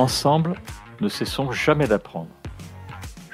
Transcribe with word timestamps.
Ensemble, 0.00 0.54
ne 1.02 1.10
cessons 1.10 1.52
jamais 1.52 1.86
d'apprendre. 1.86 2.30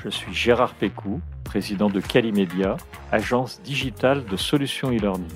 Je 0.02 0.08
suis 0.08 0.34
Gérard 0.34 0.74
Pécou, 0.74 1.20
président 1.44 1.88
de 1.88 2.00
Calimedia, 2.00 2.76
agence 3.12 3.62
digitale 3.62 4.24
de 4.24 4.36
solutions 4.36 4.90
e-learning. 4.90 5.30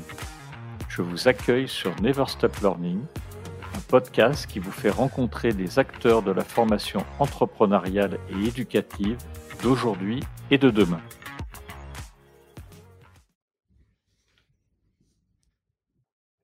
Je 0.88 1.02
vous 1.02 1.28
accueille 1.28 1.68
sur 1.68 1.94
Never 2.02 2.24
Stop 2.26 2.56
Learning, 2.60 2.98
un 3.76 3.80
podcast 3.86 4.48
qui 4.48 4.58
vous 4.58 4.72
fait 4.72 4.90
rencontrer 4.90 5.52
des 5.52 5.78
acteurs 5.78 6.22
de 6.22 6.32
la 6.32 6.42
formation 6.42 7.04
entrepreneuriale 7.20 8.18
et 8.30 8.48
éducative 8.48 9.16
d'aujourd'hui 9.62 10.24
et 10.50 10.58
de 10.58 10.70
demain. 10.70 11.00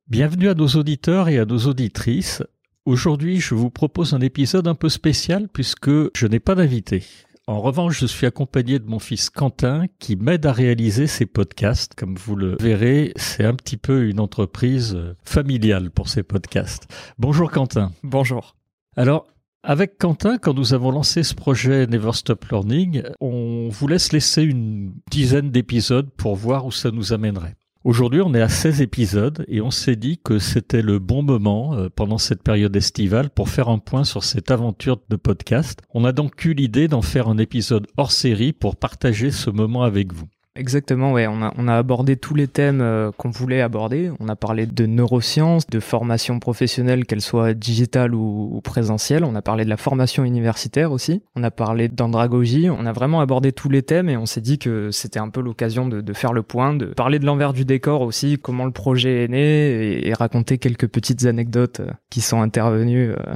Bienvenue 0.06 0.48
à 0.48 0.54
nos 0.54 0.68
auditeurs 0.68 1.28
et 1.28 1.40
à 1.40 1.44
nos 1.44 1.58
auditrices. 1.66 2.44
Aujourd'hui, 2.86 3.40
je 3.40 3.56
vous 3.56 3.68
propose 3.68 4.14
un 4.14 4.20
épisode 4.20 4.68
un 4.68 4.76
peu 4.76 4.88
spécial 4.88 5.48
puisque 5.52 5.90
je 6.16 6.26
n'ai 6.28 6.38
pas 6.38 6.54
d'invité. 6.54 7.02
En 7.48 7.60
revanche, 7.60 7.98
je 7.98 8.06
suis 8.06 8.26
accompagné 8.26 8.78
de 8.78 8.86
mon 8.88 9.00
fils 9.00 9.28
Quentin 9.28 9.86
qui 9.98 10.14
m'aide 10.14 10.46
à 10.46 10.52
réaliser 10.52 11.08
ces 11.08 11.26
podcasts. 11.26 11.96
Comme 11.96 12.14
vous 12.14 12.36
le 12.36 12.56
verrez, 12.60 13.12
c'est 13.16 13.44
un 13.44 13.54
petit 13.54 13.76
peu 13.76 14.06
une 14.06 14.20
entreprise 14.20 14.96
familiale 15.24 15.90
pour 15.90 16.08
ces 16.08 16.22
podcasts. 16.22 16.86
Bonjour 17.18 17.50
Quentin. 17.50 17.90
Bonjour. 18.04 18.54
Alors, 18.96 19.26
avec 19.64 19.98
Quentin, 19.98 20.38
quand 20.38 20.54
nous 20.54 20.72
avons 20.72 20.92
lancé 20.92 21.24
ce 21.24 21.34
projet 21.34 21.88
Never 21.88 22.12
Stop 22.12 22.44
Learning, 22.52 23.02
on 23.20 23.68
vous 23.68 23.88
laisse 23.88 24.12
laisser 24.12 24.44
une 24.44 24.94
dizaine 25.10 25.50
d'épisodes 25.50 26.10
pour 26.16 26.36
voir 26.36 26.64
où 26.66 26.70
ça 26.70 26.92
nous 26.92 27.12
amènerait. 27.12 27.56
Aujourd'hui, 27.86 28.20
on 28.20 28.34
est 28.34 28.42
à 28.42 28.48
16 28.48 28.82
épisodes 28.82 29.44
et 29.46 29.60
on 29.60 29.70
s'est 29.70 29.94
dit 29.94 30.18
que 30.18 30.40
c'était 30.40 30.82
le 30.82 30.98
bon 30.98 31.22
moment 31.22 31.74
euh, 31.74 31.88
pendant 31.88 32.18
cette 32.18 32.42
période 32.42 32.74
estivale 32.74 33.30
pour 33.30 33.48
faire 33.48 33.68
un 33.68 33.78
point 33.78 34.02
sur 34.02 34.24
cette 34.24 34.50
aventure 34.50 34.98
de 35.08 35.14
podcast. 35.14 35.78
On 35.94 36.04
a 36.04 36.10
donc 36.10 36.44
eu 36.44 36.52
l'idée 36.52 36.88
d'en 36.88 37.00
faire 37.00 37.28
un 37.28 37.38
épisode 37.38 37.86
hors 37.96 38.10
série 38.10 38.52
pour 38.52 38.74
partager 38.74 39.30
ce 39.30 39.50
moment 39.50 39.84
avec 39.84 40.12
vous. 40.12 40.26
Exactement, 40.56 41.12
ouais. 41.12 41.26
On 41.26 41.42
a, 41.42 41.52
on 41.58 41.68
a 41.68 41.76
abordé 41.76 42.16
tous 42.16 42.34
les 42.34 42.48
thèmes 42.48 42.80
euh, 42.80 43.10
qu'on 43.16 43.30
voulait 43.30 43.60
aborder. 43.60 44.10
On 44.20 44.28
a 44.28 44.36
parlé 44.36 44.66
de 44.66 44.86
neurosciences, 44.86 45.66
de 45.66 45.80
formation 45.80 46.38
professionnelle, 46.38 47.04
qu'elle 47.04 47.20
soit 47.20 47.54
digitale 47.54 48.14
ou, 48.14 48.50
ou, 48.52 48.60
présentielle. 48.60 49.24
On 49.24 49.34
a 49.34 49.42
parlé 49.42 49.64
de 49.64 49.70
la 49.70 49.76
formation 49.76 50.24
universitaire 50.24 50.92
aussi. 50.92 51.22
On 51.34 51.42
a 51.42 51.50
parlé 51.50 51.88
d'andragogie. 51.88 52.70
On 52.70 52.86
a 52.86 52.92
vraiment 52.92 53.20
abordé 53.20 53.52
tous 53.52 53.68
les 53.68 53.82
thèmes 53.82 54.08
et 54.08 54.16
on 54.16 54.26
s'est 54.26 54.40
dit 54.40 54.58
que 54.58 54.90
c'était 54.90 55.18
un 55.18 55.28
peu 55.28 55.40
l'occasion 55.40 55.86
de, 55.86 56.00
de, 56.00 56.12
faire 56.12 56.32
le 56.32 56.42
point, 56.42 56.74
de 56.74 56.86
parler 56.86 57.18
de 57.18 57.26
l'envers 57.26 57.52
du 57.52 57.64
décor 57.64 58.00
aussi, 58.00 58.38
comment 58.38 58.64
le 58.64 58.72
projet 58.72 59.24
est 59.24 59.28
né 59.28 60.06
et, 60.06 60.14
raconter 60.14 60.56
quelques 60.56 60.88
petites 60.88 61.26
anecdotes 61.26 61.80
euh, 61.80 61.90
qui 62.10 62.22
sont 62.22 62.40
intervenues 62.40 63.10
euh, 63.10 63.34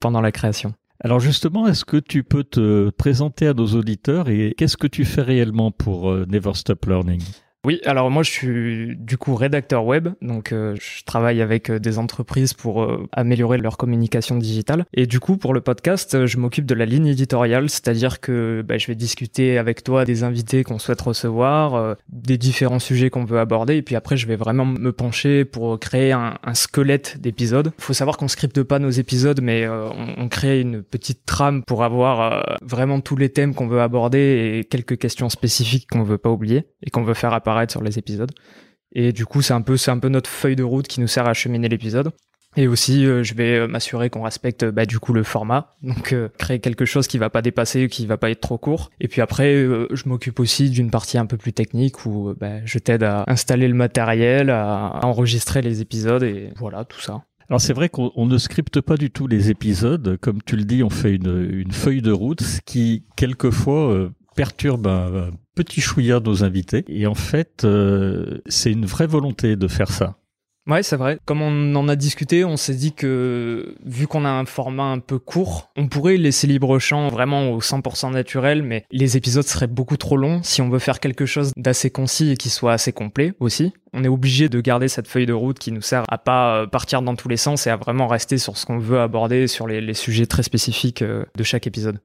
pendant 0.00 0.20
la 0.20 0.30
création. 0.30 0.74
Alors 1.04 1.18
justement, 1.18 1.66
est-ce 1.66 1.84
que 1.84 1.96
tu 1.96 2.22
peux 2.22 2.44
te 2.44 2.90
présenter 2.90 3.48
à 3.48 3.54
nos 3.54 3.66
auditeurs 3.66 4.28
et 4.28 4.54
qu'est-ce 4.56 4.76
que 4.76 4.86
tu 4.86 5.04
fais 5.04 5.22
réellement 5.22 5.72
pour 5.72 6.08
euh, 6.08 6.26
Never 6.28 6.54
Stop 6.54 6.86
Learning? 6.86 7.20
Oui, 7.64 7.80
alors 7.84 8.10
moi 8.10 8.24
je 8.24 8.30
suis 8.32 8.96
du 8.96 9.16
coup 9.16 9.36
rédacteur 9.36 9.84
web, 9.84 10.08
donc 10.20 10.50
euh, 10.50 10.74
je 10.80 11.04
travaille 11.04 11.40
avec 11.40 11.70
euh, 11.70 11.78
des 11.78 12.00
entreprises 12.00 12.54
pour 12.54 12.82
euh, 12.82 13.06
améliorer 13.12 13.56
leur 13.56 13.76
communication 13.76 14.36
digitale. 14.36 14.84
Et 14.94 15.06
du 15.06 15.20
coup 15.20 15.36
pour 15.36 15.54
le 15.54 15.60
podcast, 15.60 16.12
euh, 16.16 16.26
je 16.26 16.38
m'occupe 16.38 16.66
de 16.66 16.74
la 16.74 16.86
ligne 16.86 17.06
éditoriale, 17.06 17.70
c'est-à-dire 17.70 18.20
que 18.20 18.64
bah, 18.66 18.78
je 18.78 18.88
vais 18.88 18.96
discuter 18.96 19.58
avec 19.58 19.84
toi 19.84 20.04
des 20.04 20.24
invités 20.24 20.64
qu'on 20.64 20.80
souhaite 20.80 21.00
recevoir, 21.02 21.76
euh, 21.76 21.94
des 22.08 22.36
différents 22.36 22.80
sujets 22.80 23.10
qu'on 23.10 23.24
veut 23.24 23.38
aborder, 23.38 23.76
et 23.76 23.82
puis 23.82 23.94
après 23.94 24.16
je 24.16 24.26
vais 24.26 24.34
vraiment 24.34 24.64
me 24.64 24.90
pencher 24.90 25.44
pour 25.44 25.78
créer 25.78 26.10
un, 26.10 26.38
un 26.42 26.54
squelette 26.54 27.20
d'épisodes. 27.20 27.70
Faut 27.78 27.92
savoir 27.92 28.16
qu'on 28.16 28.26
scripte 28.26 28.64
pas 28.64 28.80
nos 28.80 28.90
épisodes, 28.90 29.40
mais 29.40 29.68
on, 29.68 29.92
on, 30.18 30.28
crée 30.28 30.60
une 30.60 30.82
petite 30.82 31.24
trame 31.26 31.62
pour 31.62 31.84
avoir 31.84 32.58
vraiment 32.60 33.00
tous 33.00 33.16
les 33.16 33.28
thèmes 33.28 33.54
qu'on 33.54 33.68
veut 33.68 33.82
aborder 33.82 34.58
et 34.58 34.64
quelques 34.64 34.98
questions 34.98 35.28
spécifiques 35.28 35.86
qu'on 35.88 36.02
veut 36.02 36.18
pas 36.18 36.30
oublier 36.30 36.66
et 36.84 36.90
qu'on 36.90 37.04
veut 37.04 37.14
faire 37.14 37.32
apparaître 37.32 37.51
sur 37.70 37.82
les 37.82 37.98
épisodes. 37.98 38.32
Et 38.94 39.12
du 39.12 39.24
coup, 39.24 39.42
c'est 39.42 39.54
un 39.54 39.62
peu, 39.62 39.76
c'est 39.76 39.90
un 39.90 39.98
peu 39.98 40.08
notre 40.08 40.28
feuille 40.28 40.56
de 40.56 40.62
route 40.62 40.86
qui 40.86 41.00
nous 41.00 41.06
sert 41.06 41.26
à 41.26 41.34
cheminer 41.34 41.68
l'épisode. 41.68 42.12
Et 42.56 42.68
aussi, 42.68 43.06
euh, 43.06 43.22
je 43.22 43.32
vais 43.34 43.66
m'assurer 43.66 44.10
qu'on 44.10 44.22
respecte 44.22 44.64
bah, 44.64 44.84
du 44.84 44.98
coup 44.98 45.14
le 45.14 45.22
format, 45.22 45.74
donc 45.82 46.12
euh, 46.12 46.28
créer 46.36 46.58
quelque 46.58 46.84
chose 46.84 47.06
qui 47.06 47.16
va 47.16 47.30
pas 47.30 47.40
dépasser, 47.40 47.88
qui 47.88 48.04
va 48.04 48.18
pas 48.18 48.30
être 48.30 48.42
trop 48.42 48.58
court. 48.58 48.90
Et 49.00 49.08
puis 49.08 49.22
après, 49.22 49.54
euh, 49.54 49.86
je 49.90 50.06
m'occupe 50.06 50.38
aussi 50.38 50.68
d'une 50.68 50.90
partie 50.90 51.16
un 51.16 51.24
peu 51.24 51.38
plus 51.38 51.54
technique 51.54 52.04
où 52.04 52.34
bah, 52.38 52.64
je 52.66 52.78
t'aide 52.78 53.04
à 53.04 53.24
installer 53.26 53.68
le 53.68 53.74
matériel, 53.74 54.50
à, 54.50 55.00
enregistrer 55.02 55.62
les 55.62 55.80
épisodes 55.80 56.22
et 56.22 56.50
voilà 56.56 56.84
tout 56.84 57.00
ça. 57.00 57.22
Alors 57.48 57.60
c'est 57.60 57.72
vrai 57.72 57.88
qu'on 57.88 58.26
ne 58.26 58.38
scripte 58.38 58.80
pas 58.80 58.96
du 58.96 59.10
tout 59.10 59.26
les 59.26 59.50
épisodes, 59.50 60.18
comme 60.20 60.42
tu 60.42 60.56
le 60.56 60.64
dis, 60.64 60.82
on 60.82 60.90
fait 60.90 61.14
une, 61.14 61.50
une 61.50 61.72
feuille 61.72 62.02
de 62.02 62.12
route, 62.12 62.42
ce 62.42 62.60
qui 62.60 63.04
quelquefois 63.16 64.10
perturbe 64.36 64.86
un, 64.86 65.30
petit 65.54 65.80
chouïa 65.80 66.20
nos 66.20 66.44
invités. 66.44 66.84
Et 66.88 67.06
en 67.06 67.14
fait, 67.14 67.64
euh, 67.64 68.40
c'est 68.46 68.72
une 68.72 68.86
vraie 68.86 69.06
volonté 69.06 69.56
de 69.56 69.68
faire 69.68 69.90
ça. 69.90 70.16
Ouais, 70.68 70.84
c'est 70.84 70.96
vrai. 70.96 71.18
Comme 71.24 71.42
on 71.42 71.74
en 71.74 71.88
a 71.88 71.96
discuté, 71.96 72.44
on 72.44 72.56
s'est 72.56 72.74
dit 72.74 72.92
que 72.92 73.74
vu 73.84 74.06
qu'on 74.06 74.24
a 74.24 74.30
un 74.30 74.44
format 74.44 74.84
un 74.84 75.00
peu 75.00 75.18
court, 75.18 75.72
on 75.76 75.88
pourrait 75.88 76.16
laisser 76.16 76.46
libre 76.46 76.78
champ 76.78 77.08
vraiment 77.08 77.50
au 77.50 77.60
100% 77.60 78.12
naturel, 78.12 78.62
mais 78.62 78.84
les 78.92 79.16
épisodes 79.16 79.44
seraient 79.44 79.66
beaucoup 79.66 79.96
trop 79.96 80.16
longs 80.16 80.40
si 80.44 80.62
on 80.62 80.68
veut 80.68 80.78
faire 80.78 81.00
quelque 81.00 81.26
chose 81.26 81.50
d'assez 81.56 81.90
concis 81.90 82.30
et 82.30 82.36
qui 82.36 82.48
soit 82.48 82.72
assez 82.72 82.92
complet 82.92 83.32
aussi. 83.40 83.72
On 83.92 84.04
est 84.04 84.08
obligé 84.08 84.48
de 84.48 84.60
garder 84.60 84.86
cette 84.86 85.08
feuille 85.08 85.26
de 85.26 85.32
route 85.32 85.58
qui 85.58 85.72
nous 85.72 85.82
sert 85.82 86.04
à 86.08 86.16
pas 86.16 86.56
euh, 86.56 86.66
partir 86.68 87.02
dans 87.02 87.16
tous 87.16 87.28
les 87.28 87.36
sens 87.36 87.66
et 87.66 87.70
à 87.70 87.76
vraiment 87.76 88.06
rester 88.06 88.38
sur 88.38 88.56
ce 88.56 88.64
qu'on 88.64 88.78
veut 88.78 89.00
aborder, 89.00 89.48
sur 89.48 89.66
les, 89.66 89.94
sujets 89.94 90.26
très 90.26 90.44
spécifiques 90.44 91.02
euh, 91.02 91.24
de 91.36 91.42
chaque 91.42 91.66
épisode. 91.66 91.98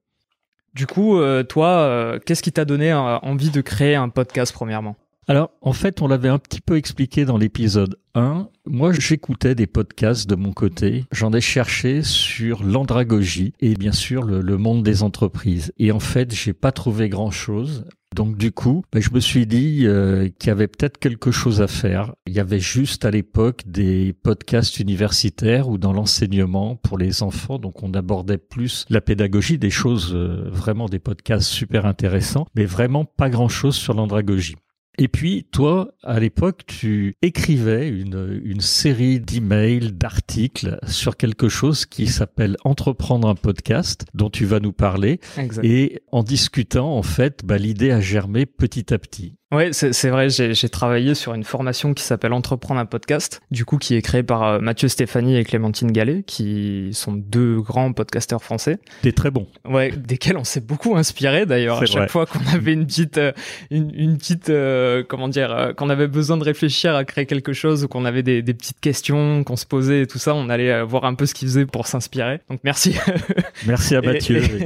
Du 0.78 0.86
coup, 0.86 1.18
euh, 1.18 1.42
toi, 1.42 1.70
euh, 1.70 2.20
qu'est-ce 2.24 2.44
qui 2.44 2.52
t'a 2.52 2.64
donné 2.64 2.92
euh, 2.92 3.18
envie 3.24 3.50
de 3.50 3.62
créer 3.62 3.96
un 3.96 4.10
podcast 4.10 4.54
premièrement? 4.54 4.96
Alors, 5.28 5.50
en 5.62 5.74
fait, 5.74 6.04
on 6.04 6.08
l'avait 6.08 6.30
un 6.30 6.38
petit 6.38 6.62
peu 6.62 6.78
expliqué 6.78 7.26
dans 7.26 7.40
l'épisode 7.40 7.98
1. 8.14 8.48
Moi, 8.68 8.94
j'écoutais 8.94 9.56
des 9.56 9.66
podcasts 9.66 10.30
de 10.30 10.36
mon 10.36 10.54
côté. 10.54 11.06
J'en 11.12 11.34
ai 11.34 11.42
cherché 11.42 12.04
sur 12.04 12.64
l'andragogie 12.64 13.54
et 13.60 13.74
bien 13.74 13.92
sûr 13.92 14.22
le, 14.22 14.42
le, 14.42 14.58
monde 14.60 14.84
des 14.84 15.02
entreprises. 15.02 15.74
Et 15.80 15.92
en 15.92 16.00
fait, 16.00 16.32
j'ai 16.32 16.54
pas 16.54 16.72
trouvé 16.72 17.10
grand 17.10 17.32
chose. 17.32 17.86
Donc 18.16 18.38
du 18.38 18.52
coup, 18.52 18.84
ben, 18.92 19.02
je 19.02 19.12
me 19.12 19.20
suis 19.20 19.46
dit 19.46 19.82
euh, 19.86 20.30
qu'il 20.40 20.48
y 20.48 20.52
avait 20.52 20.68
peut-être 20.68 20.98
quelque 20.98 21.32
chose 21.32 21.62
à 21.62 21.68
faire. 21.68 22.14
Il 22.26 22.34
y 22.34 22.40
avait 22.40 22.60
juste 22.60 23.06
à 23.06 23.12
l'époque 23.12 23.64
des 23.66 24.14
podcasts 24.14 24.80
universitaires 24.80 25.70
ou 25.70 25.78
dans 25.78 25.94
l'enseignement 25.94 26.76
pour 26.76 26.98
les 26.98 27.22
enfants, 27.22 27.60
donc 27.60 27.84
on 27.84 27.94
abordait 27.94 28.38
plus 28.38 28.86
la 28.90 29.02
pédagogie, 29.02 29.58
des 29.58 29.70
choses 29.70 30.14
euh, 30.14 30.50
vraiment 30.50 30.88
des 30.88 31.00
podcasts 31.00 31.48
super 31.48 31.86
intéressants, 31.86 32.48
mais 32.56 32.66
vraiment 32.66 33.06
pas 33.06 33.30
grand-chose 33.30 33.76
sur 33.76 33.94
l'andragogie. 33.94 34.56
Et 35.00 35.08
puis, 35.08 35.46
toi, 35.52 35.94
à 36.04 36.20
l'époque, 36.20 36.64
tu 36.66 37.16
écrivais 37.22 37.88
une, 37.88 38.42
une 38.44 38.62
série 38.62 39.20
d'emails, 39.20 39.92
d'articles 39.92 40.80
sur 40.88 41.18
quelque 41.18 41.50
chose 41.50 41.86
qui 41.86 42.08
s'appelle 42.08 42.58
Entreprendre 42.64 43.28
un 43.28 43.36
podcast, 43.36 44.06
dont 44.16 44.32
tu 44.32 44.46
vas 44.46 44.60
nous 44.60 44.74
parler. 44.74 45.20
Exact. 45.38 45.64
Et 45.64 46.02
en 46.12 46.24
discutant, 46.24 46.98
en 46.98 47.04
fait, 47.04 47.46
bah, 47.46 47.58
l'idée 47.58 47.92
a 47.92 48.02
germé 48.02 48.48
petit 48.48 48.92
à 48.92 48.98
petit. 48.98 49.36
Oui, 49.54 49.70
c'est 49.72 50.10
vrai, 50.10 50.28
j'ai 50.30 50.70
travaillé 50.70 51.16
sur 51.16 51.34
une 51.34 51.46
formation 51.46 51.94
qui 51.94 52.04
s'appelle 52.04 52.34
Entreprendre 52.34 52.82
un 52.82 52.86
podcast, 52.86 53.42
du 53.50 53.64
coup 53.64 53.78
qui 53.78 53.96
est 53.96 54.02
créée 54.02 54.22
par 54.22 54.44
euh, 54.44 54.60
Mathieu 54.60 54.90
Stéphanie 54.90 55.38
et 55.38 55.46
Clémentine 55.46 55.90
Gallet, 55.94 56.24
qui 56.24 56.90
sont 56.92 57.14
deux 57.14 57.62
grands 57.62 57.94
podcasteurs 57.94 58.44
français. 58.44 58.78
Des 59.04 59.14
très 59.14 59.32
bons. 59.32 59.48
Ouais, 59.64 59.94
desquels 59.96 60.36
on 60.36 60.44
s'est 60.44 60.60
beaucoup 60.60 60.98
inspiré 60.98 61.46
d'ailleurs. 61.46 61.82
À 61.82 61.86
chaque 61.86 61.96
vrai. 61.96 62.08
fois 62.10 62.26
qu'on 62.26 62.46
avait 62.54 62.74
une 62.74 62.86
petite, 62.86 63.20
euh, 63.20 63.32
une, 63.72 63.90
une 63.96 64.18
petite, 64.18 64.50
euh, 64.50 65.02
comment 65.08 65.30
dire, 65.30 65.54
euh, 65.54 65.72
qu'on 65.72 65.90
avait 65.90 66.10
besoin 66.10 66.36
de 66.36 66.44
réfléchir 66.44 66.94
à 66.94 67.06
créer 67.06 67.26
quelque 67.26 67.54
chose 67.54 67.86
ou 67.86 67.88
qu'on 67.88 68.04
avait 68.04 68.24
des, 68.24 68.42
des, 68.42 68.54
petites 68.54 68.82
questions 68.82 69.46
qu'on 69.46 69.56
se 69.56 69.66
posait 69.66 70.02
et 70.02 70.08
tout 70.08 70.20
ça, 70.20 70.36
on 70.36 70.50
allait 70.50 70.84
voir 70.84 71.06
un 71.06 71.14
peu 71.14 71.26
ce 71.26 71.34
qu'ils 71.34 71.48
faisaient 71.48 71.66
pour 71.66 71.88
s'inspirer. 71.88 72.42
Donc 72.50 72.60
merci. 72.66 72.96
Merci 73.66 73.96
à 73.96 74.02
Mathieu. 74.02 74.44
Et, 74.44 74.64
et, 74.64 74.66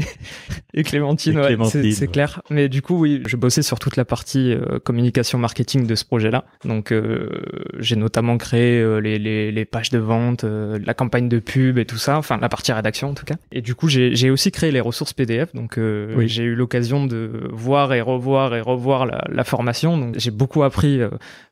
et 0.82 0.84
Clémentine, 0.84 1.40
ouais, 1.40 1.56
c'est 1.70 2.02
ouais. 2.02 2.08
clair. 2.08 2.42
Mais 2.50 2.68
du 2.68 2.82
coup, 2.82 3.00
oui, 3.00 3.22
je 3.26 3.38
bossais 3.38 3.62
sur 3.62 3.80
toute 3.80 3.96
la 3.96 4.06
partie 4.06 4.58
euh, 4.71 4.71
communication 4.80 5.38
marketing 5.38 5.86
de 5.88 5.96
ce 5.96 6.06
projet-là. 6.06 6.46
Donc, 6.66 6.92
euh, 6.92 7.30
j'ai 7.80 7.96
notamment 7.96 8.38
créé 8.38 8.80
euh, 8.80 9.00
les, 9.00 9.20
les, 9.20 9.52
les, 9.52 9.66
pages 9.66 9.90
de 9.90 10.00
vente, 10.00 10.44
euh, 10.44 10.80
la 10.84 10.94
campagne 10.94 11.30
de 11.30 11.40
pub 11.40 11.78
et 11.78 11.86
tout 11.86 11.98
ça, 11.98 12.18
enfin 12.18 12.38
la 12.40 12.50
partie 12.50 12.72
rédaction 12.72 13.10
en 13.10 13.14
tout 13.14 13.26
cas. 13.26 13.36
Et 13.52 13.62
du 13.62 13.76
coup, 13.76 13.88
j'ai 13.88 14.30
aussi 14.30 14.52
créé 14.52 14.72
les 14.72 14.80
ressources 14.80 15.14
PDF. 15.14 15.54
Donc, 15.54 15.78
euh, 15.78 16.14
oui. 16.16 16.28
j'ai 16.28 16.44
eu 16.44 16.56
l'occasion 16.56 17.06
de 17.06 17.50
voir 17.52 17.94
et 17.94 18.02
revoir 18.02 18.56
et 18.56 18.62
revoir 18.62 19.06
la, 19.06 19.24
la 19.30 19.44
formation. 19.44 19.98
Donc, 19.98 20.16
j'ai 20.18 20.32
beaucoup 20.32 20.64
appris 20.64 21.02
euh, 21.02 21.10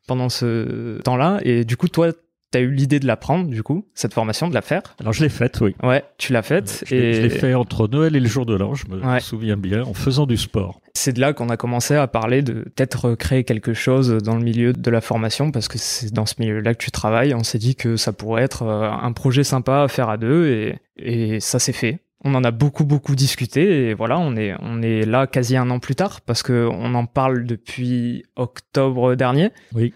pendant 0.08 0.30
ce 0.30 1.00
temps-là. 1.02 1.40
Et 1.44 1.66
du 1.66 1.78
coup, 1.78 1.88
toi, 1.88 2.12
T'as 2.52 2.62
eu 2.62 2.72
l'idée 2.72 3.00
de 3.00 3.06
l'apprendre, 3.06 3.48
du 3.48 3.62
coup, 3.62 3.86
cette 3.94 4.14
formation, 4.14 4.50
de 4.50 4.56
la 4.56 4.62
faire 4.62 4.82
Alors 5.00 5.14
je 5.14 5.22
l'ai 5.22 5.30
faite, 5.30 5.60
oui. 5.62 5.76
Ouais, 5.84 6.04
tu 6.18 6.34
l'as 6.34 6.42
faite. 6.42 6.84
Je 6.88 6.96
et... 6.96 7.22
l'ai 7.22 7.30
fait 7.30 7.54
entre 7.54 7.88
Noël 7.88 8.16
et 8.16 8.20
le 8.20 8.28
jour 8.28 8.46
de 8.46 8.56
l'an, 8.56 8.74
je 8.74 8.88
me 8.88 9.00
ouais. 9.06 9.20
souviens 9.20 9.58
bien, 9.58 9.84
en 9.84 9.94
faisant 9.94 10.26
du 10.26 10.36
sport. 10.36 10.82
C'est 10.96 11.14
de 11.14 11.20
là 11.22 11.34
qu'on 11.34 11.50
a 11.50 11.58
commencé 11.58 11.94
à 11.96 12.08
parler 12.08 12.42
de 12.42 12.54
peut-être 12.54 13.14
créer 13.14 13.44
quelque 13.44 13.74
chose 13.76 14.18
dans 14.24 14.36
le 14.36 14.44
milieu 14.44 14.74
de 14.74 14.92
la 14.92 15.00
formation, 15.00 15.52
parce 15.52 15.68
que 15.68 15.78
c'est 15.78 16.12
dans 16.12 16.26
ce 16.26 16.36
milieu-là 16.40 16.74
que 16.74 16.84
tu 16.84 16.90
travailles. 16.90 17.36
On 17.36 17.44
s'est 17.44 17.60
dit 17.60 17.76
que 17.76 17.98
ça 17.98 18.14
pourrait 18.14 18.44
être 18.44 18.64
euh, 18.64 18.90
un 18.90 19.12
projet 19.14 19.44
sympa 19.44 19.84
à 19.84 19.88
faire 19.88 20.10
à 20.10 20.18
deux, 20.18 20.48
et, 20.48 20.80
et 20.98 21.40
ça 21.40 21.60
s'est 21.60 21.72
fait. 21.72 22.00
On 22.26 22.36
en 22.36 22.44
a 22.44 22.52
beaucoup 22.52 22.84
beaucoup 22.84 23.16
discuté 23.16 23.90
et 23.90 23.94
voilà, 23.94 24.20
on 24.20 24.36
est 24.36 24.54
on 24.60 24.82
est 24.82 25.06
là 25.06 25.26
quasi 25.26 25.56
un 25.56 25.70
an 25.70 25.80
plus 25.80 25.96
tard 25.96 26.20
parce 26.20 26.44
que 26.44 26.68
on 26.70 26.94
en 26.94 27.06
parle 27.06 27.46
depuis 27.46 28.26
octobre 28.36 29.16
dernier. 29.16 29.52
Oui. 29.74 29.94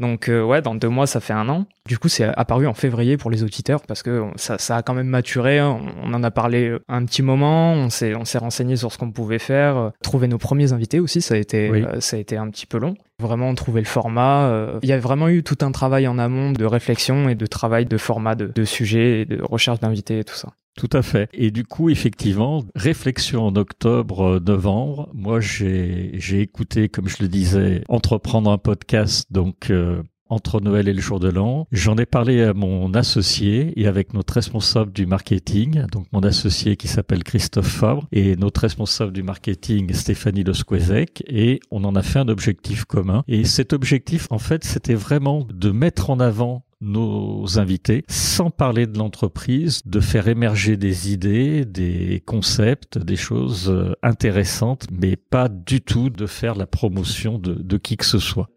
Donc 0.00 0.28
euh, 0.28 0.42
ouais, 0.42 0.62
dans 0.62 0.74
deux 0.74 0.88
mois, 0.88 1.06
ça 1.06 1.20
fait 1.20 1.34
un 1.34 1.48
an. 1.48 1.66
Du 1.86 1.98
coup, 1.98 2.08
c'est 2.08 2.24
apparu 2.24 2.66
en 2.66 2.74
février 2.74 3.18
pour 3.18 3.30
les 3.30 3.42
auditeurs 3.42 3.82
parce 3.86 4.02
que 4.02 4.24
ça, 4.36 4.56
ça 4.56 4.76
a 4.76 4.82
quand 4.82 4.94
même 4.94 5.08
maturé. 5.08 5.60
On, 5.60 6.14
en 6.14 6.22
a 6.22 6.30
parlé 6.30 6.74
un 6.88 7.04
petit 7.04 7.22
moment. 7.22 7.74
On 7.74 7.90
s'est 7.90 8.14
on 8.14 8.24
s'est 8.24 8.38
renseigné 8.38 8.76
sur 8.76 8.92
ce 8.92 8.98
qu'on 8.98 9.12
pouvait 9.12 9.38
faire. 9.38 9.92
Trouver 10.02 10.26
nos 10.26 10.38
premiers 10.38 10.72
invités 10.72 11.00
aussi, 11.00 11.20
ça 11.20 11.34
a 11.34 11.36
été 11.36 11.68
euh, 11.68 12.00
ça 12.00 12.16
a 12.16 12.18
été 12.18 12.38
un 12.38 12.48
petit 12.48 12.66
peu 12.66 12.78
long. 12.78 12.94
Vraiment 13.20 13.54
trouver 13.54 13.82
le 13.82 13.86
format. 13.86 14.48
Euh. 14.48 14.78
Il 14.82 14.88
y 14.88 14.92
a 14.92 14.98
vraiment 14.98 15.28
eu 15.28 15.42
tout 15.42 15.58
un 15.60 15.70
travail 15.70 16.08
en 16.08 16.18
amont 16.18 16.52
de 16.52 16.64
réflexion 16.64 17.28
et 17.28 17.34
de 17.34 17.46
travail 17.46 17.84
de 17.84 17.98
format, 17.98 18.34
de, 18.34 18.46
de 18.46 18.64
sujets 18.64 19.20
et 19.20 19.24
de 19.26 19.42
recherche 19.42 19.80
d'invités 19.80 20.20
et 20.20 20.24
tout 20.24 20.34
ça. 20.34 20.48
Tout 20.80 20.96
à 20.96 21.02
fait. 21.02 21.28
Et 21.34 21.50
du 21.50 21.64
coup, 21.64 21.90
effectivement, 21.90 22.64
réflexion 22.74 23.46
en 23.46 23.54
octobre, 23.54 24.40
novembre. 24.40 25.10
Moi, 25.12 25.38
j'ai 25.38 26.12
j'ai 26.14 26.40
écouté, 26.40 26.88
comme 26.88 27.06
je 27.06 27.18
le 27.20 27.28
disais, 27.28 27.84
entreprendre 27.90 28.50
un 28.50 28.56
podcast, 28.56 29.26
donc 29.30 29.68
euh, 29.68 30.02
entre 30.30 30.62
Noël 30.62 30.88
et 30.88 30.94
le 30.94 31.00
jour 31.02 31.20
de 31.20 31.28
l'an. 31.28 31.66
J'en 31.70 31.98
ai 31.98 32.06
parlé 32.06 32.42
à 32.42 32.54
mon 32.54 32.94
associé 32.94 33.78
et 33.78 33.88
avec 33.88 34.14
notre 34.14 34.32
responsable 34.32 34.90
du 34.90 35.04
marketing, 35.04 35.84
donc 35.92 36.06
mon 36.12 36.20
associé 36.20 36.76
qui 36.76 36.88
s'appelle 36.88 37.24
Christophe 37.24 37.68
Fabre 37.68 38.06
et 38.10 38.36
notre 38.36 38.62
responsable 38.62 39.12
du 39.12 39.22
marketing 39.22 39.92
Stéphanie 39.92 40.44
Losquezec 40.44 41.22
et 41.26 41.60
on 41.70 41.84
en 41.84 41.94
a 41.94 42.02
fait 42.02 42.20
un 42.20 42.28
objectif 42.28 42.86
commun. 42.86 43.22
Et 43.28 43.44
cet 43.44 43.74
objectif, 43.74 44.28
en 44.30 44.38
fait, 44.38 44.64
c'était 44.64 44.94
vraiment 44.94 45.46
de 45.52 45.70
mettre 45.72 46.08
en 46.08 46.20
avant 46.20 46.64
nos 46.80 47.58
invités, 47.58 48.04
sans 48.08 48.50
parler 48.50 48.86
de 48.86 48.98
l'entreprise, 48.98 49.82
de 49.84 50.00
faire 50.00 50.28
émerger 50.28 50.76
des 50.76 51.12
idées, 51.12 51.64
des 51.64 52.22
concepts, 52.24 52.98
des 52.98 53.16
choses 53.16 53.68
euh, 53.68 53.92
intéressantes, 54.02 54.86
mais 54.90 55.16
pas 55.16 55.48
du 55.48 55.80
tout 55.82 56.10
de 56.10 56.26
faire 56.26 56.54
la 56.54 56.66
promotion 56.66 57.38
de, 57.38 57.54
de 57.54 57.76
qui 57.76 57.96
que 57.96 58.06
ce 58.06 58.18
soit. 58.18 58.48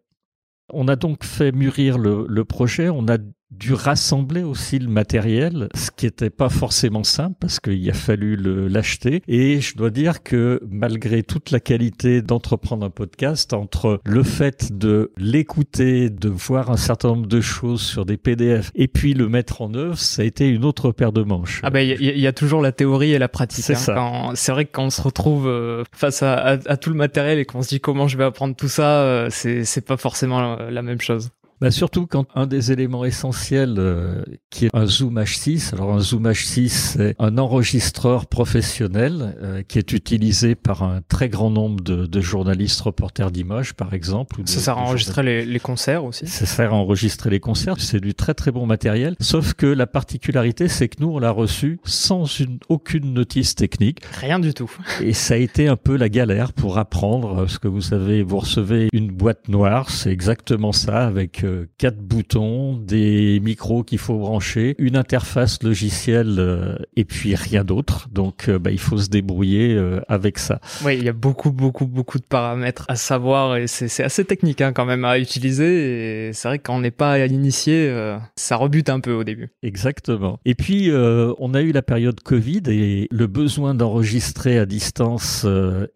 On 0.71 0.87
a 0.87 0.95
donc 0.95 1.23
fait 1.23 1.51
mûrir 1.51 1.97
le, 1.97 2.25
le 2.27 2.45
projet, 2.45 2.89
on 2.89 3.07
a 3.07 3.17
dû 3.59 3.73
rassembler 3.73 4.43
aussi 4.43 4.79
le 4.79 4.89
matériel, 4.89 5.69
ce 5.75 5.91
qui 5.91 6.05
n'était 6.05 6.29
pas 6.29 6.49
forcément 6.49 7.03
simple 7.03 7.35
parce 7.39 7.59
qu'il 7.59 7.89
a 7.89 7.93
fallu 7.93 8.35
l'acheter. 8.69 9.21
Et 9.27 9.61
je 9.61 9.75
dois 9.75 9.89
dire 9.89 10.23
que 10.23 10.61
malgré 10.69 11.23
toute 11.23 11.51
la 11.51 11.59
qualité 11.59 12.21
d'entreprendre 12.21 12.85
un 12.85 12.89
podcast, 12.89 13.53
entre 13.53 14.01
le 14.05 14.23
fait 14.23 14.77
de 14.77 15.11
l'écouter, 15.17 16.09
de 16.09 16.29
voir 16.29 16.71
un 16.71 16.77
certain 16.77 17.09
nombre 17.09 17.27
de 17.27 17.41
choses 17.41 17.81
sur 17.81 18.05
des 18.05 18.17
PDF 18.17 18.71
et 18.75 18.87
puis 18.87 19.13
le 19.13 19.29
mettre 19.29 19.61
en 19.61 19.73
œuvre, 19.73 19.97
ça 19.97 20.21
a 20.21 20.25
été 20.25 20.47
une 20.47 20.65
autre 20.65 20.91
paire 20.91 21.11
de 21.11 21.23
manches. 21.23 21.61
Ah 21.63 21.69
ben 21.69 21.81
il 21.81 22.19
y, 22.19 22.27
a 22.27 22.33
toujours 22.33 22.61
la 22.61 22.71
théorie 22.71 23.11
et 23.11 23.19
la 23.19 23.27
pratique. 23.27 23.63
C'est 23.63 23.89
hein. 23.89 24.31
C'est 24.35 24.51
vrai 24.51 24.65
que 24.65 24.71
quand 24.71 24.85
on 24.85 24.89
se 24.89 25.01
retrouve 25.01 25.47
euh, 25.47 25.83
face 25.93 26.23
à, 26.23 26.57
tout 26.77 26.89
le 26.89 26.95
matériel 26.95 27.39
et 27.39 27.45
qu'on 27.45 27.61
se 27.61 27.69
dit 27.69 27.79
comment 27.79 28.07
je 28.07 28.17
vais 28.17 28.23
apprendre 28.23 28.55
tout 28.55 28.67
ça, 28.67 29.01
euh, 29.01 29.29
c'est 29.29 29.85
pas 29.85 29.97
forcément 29.97 30.55
la 30.55 30.81
même 30.81 31.01
chose. 31.01 31.29
Bah 31.63 31.71
surtout 31.71 32.07
quand 32.07 32.25
un 32.35 32.45
des 32.45 32.73
éléments 32.73 33.05
essentiels 33.05 33.75
euh, 33.77 34.21
qui 34.49 34.65
est 34.65 34.69
un 34.73 34.85
Zoom 34.85 35.17
H6. 35.17 35.73
Alors 35.73 35.93
un 35.93 36.01
Zoom 36.01 36.27
H6, 36.27 36.67
c'est 36.67 37.15
un 37.19 37.37
enregistreur 37.37 38.25
professionnel 38.25 39.37
euh, 39.41 39.63
qui 39.65 39.79
est 39.79 39.93
utilisé 39.93 40.55
par 40.55 40.83
un 40.83 40.99
très 41.07 41.29
grand 41.29 41.49
nombre 41.49 41.81
de, 41.81 42.05
de 42.05 42.19
journalistes, 42.19 42.81
reporters 42.81 43.31
d'images, 43.31 43.75
par 43.75 43.93
exemple. 43.93 44.41
ça 44.43 44.59
sert 44.59 44.77
à 44.77 44.81
enregistrer 44.81 45.23
les, 45.23 45.45
les, 45.45 45.59
concerts 45.61 46.03
aussi? 46.03 46.27
Ça 46.27 46.45
sert 46.45 46.73
à 46.73 46.75
enregistrer 46.75 47.29
les 47.29 47.39
concerts. 47.39 47.75
C'est 47.77 48.01
du 48.01 48.13
très 48.13 48.33
très 48.33 48.51
bon 48.51 48.65
matériel. 48.65 49.15
Sauf 49.21 49.53
que 49.53 49.65
la 49.65 49.87
particularité, 49.87 50.67
c'est 50.67 50.89
que 50.89 50.97
nous, 50.99 51.11
on 51.11 51.19
l'a 51.19 51.31
reçu 51.31 51.79
sans 51.85 52.25
une, 52.41 52.59
aucune 52.67 53.13
notice 53.13 53.55
technique. 53.55 54.01
Rien 54.19 54.39
du 54.39 54.53
tout. 54.53 54.69
Et 54.99 55.13
ça 55.13 55.35
a 55.35 55.37
été 55.37 55.69
un 55.69 55.77
peu 55.77 55.95
la 55.95 56.09
galère 56.09 56.51
pour 56.51 56.77
apprendre 56.77 57.47
ce 57.47 57.57
que 57.57 57.69
vous 57.69 57.79
savez. 57.79 58.21
Vous 58.21 58.39
recevez 58.39 58.89
une 58.91 59.11
boîte 59.11 59.47
noire, 59.47 59.91
c'est 59.91 60.11
exactement 60.11 60.73
ça 60.73 61.07
avec 61.07 61.45
quatre 61.77 61.99
boutons, 61.99 62.77
des 62.77 63.39
micros 63.41 63.83
qu'il 63.83 63.97
faut 63.97 64.17
brancher, 64.17 64.75
une 64.77 64.95
interface 64.95 65.61
logicielle 65.63 66.35
euh, 66.39 66.75
et 66.95 67.05
puis 67.05 67.35
rien 67.35 67.63
d'autre. 67.63 68.07
Donc 68.11 68.49
euh, 68.49 68.59
bah, 68.59 68.71
il 68.71 68.79
faut 68.79 68.97
se 68.97 69.09
débrouiller 69.09 69.73
euh, 69.73 70.01
avec 70.07 70.39
ça. 70.39 70.59
Oui, 70.83 70.97
il 70.97 71.03
y 71.03 71.09
a 71.09 71.13
beaucoup 71.13 71.51
beaucoup 71.51 71.87
beaucoup 71.87 72.19
de 72.19 72.25
paramètres 72.25 72.85
à 72.87 72.95
savoir 72.95 73.57
et 73.57 73.67
c'est 73.67 74.03
assez 74.03 74.25
technique 74.25 74.61
hein, 74.61 74.73
quand 74.73 74.85
même 74.85 75.05
à 75.05 75.19
utiliser. 75.19 76.27
Et 76.29 76.33
c'est 76.33 76.47
vrai 76.47 76.59
que 76.59 76.63
quand 76.63 76.75
on 76.75 76.81
n'est 76.81 76.91
pas 76.91 77.19
initié, 77.25 77.93
ça 78.35 78.55
rebute 78.55 78.89
un 78.89 78.99
peu 78.99 79.13
au 79.13 79.23
début. 79.23 79.49
Exactement. 79.63 80.39
Et 80.45 80.55
puis 80.55 80.91
on 80.93 81.53
a 81.53 81.61
eu 81.61 81.71
la 81.71 81.81
période 81.81 82.19
Covid 82.21 82.61
et 82.67 83.07
le 83.11 83.27
besoin 83.27 83.73
d'enregistrer 83.73 84.57
à 84.59 84.65
distance 84.65 85.45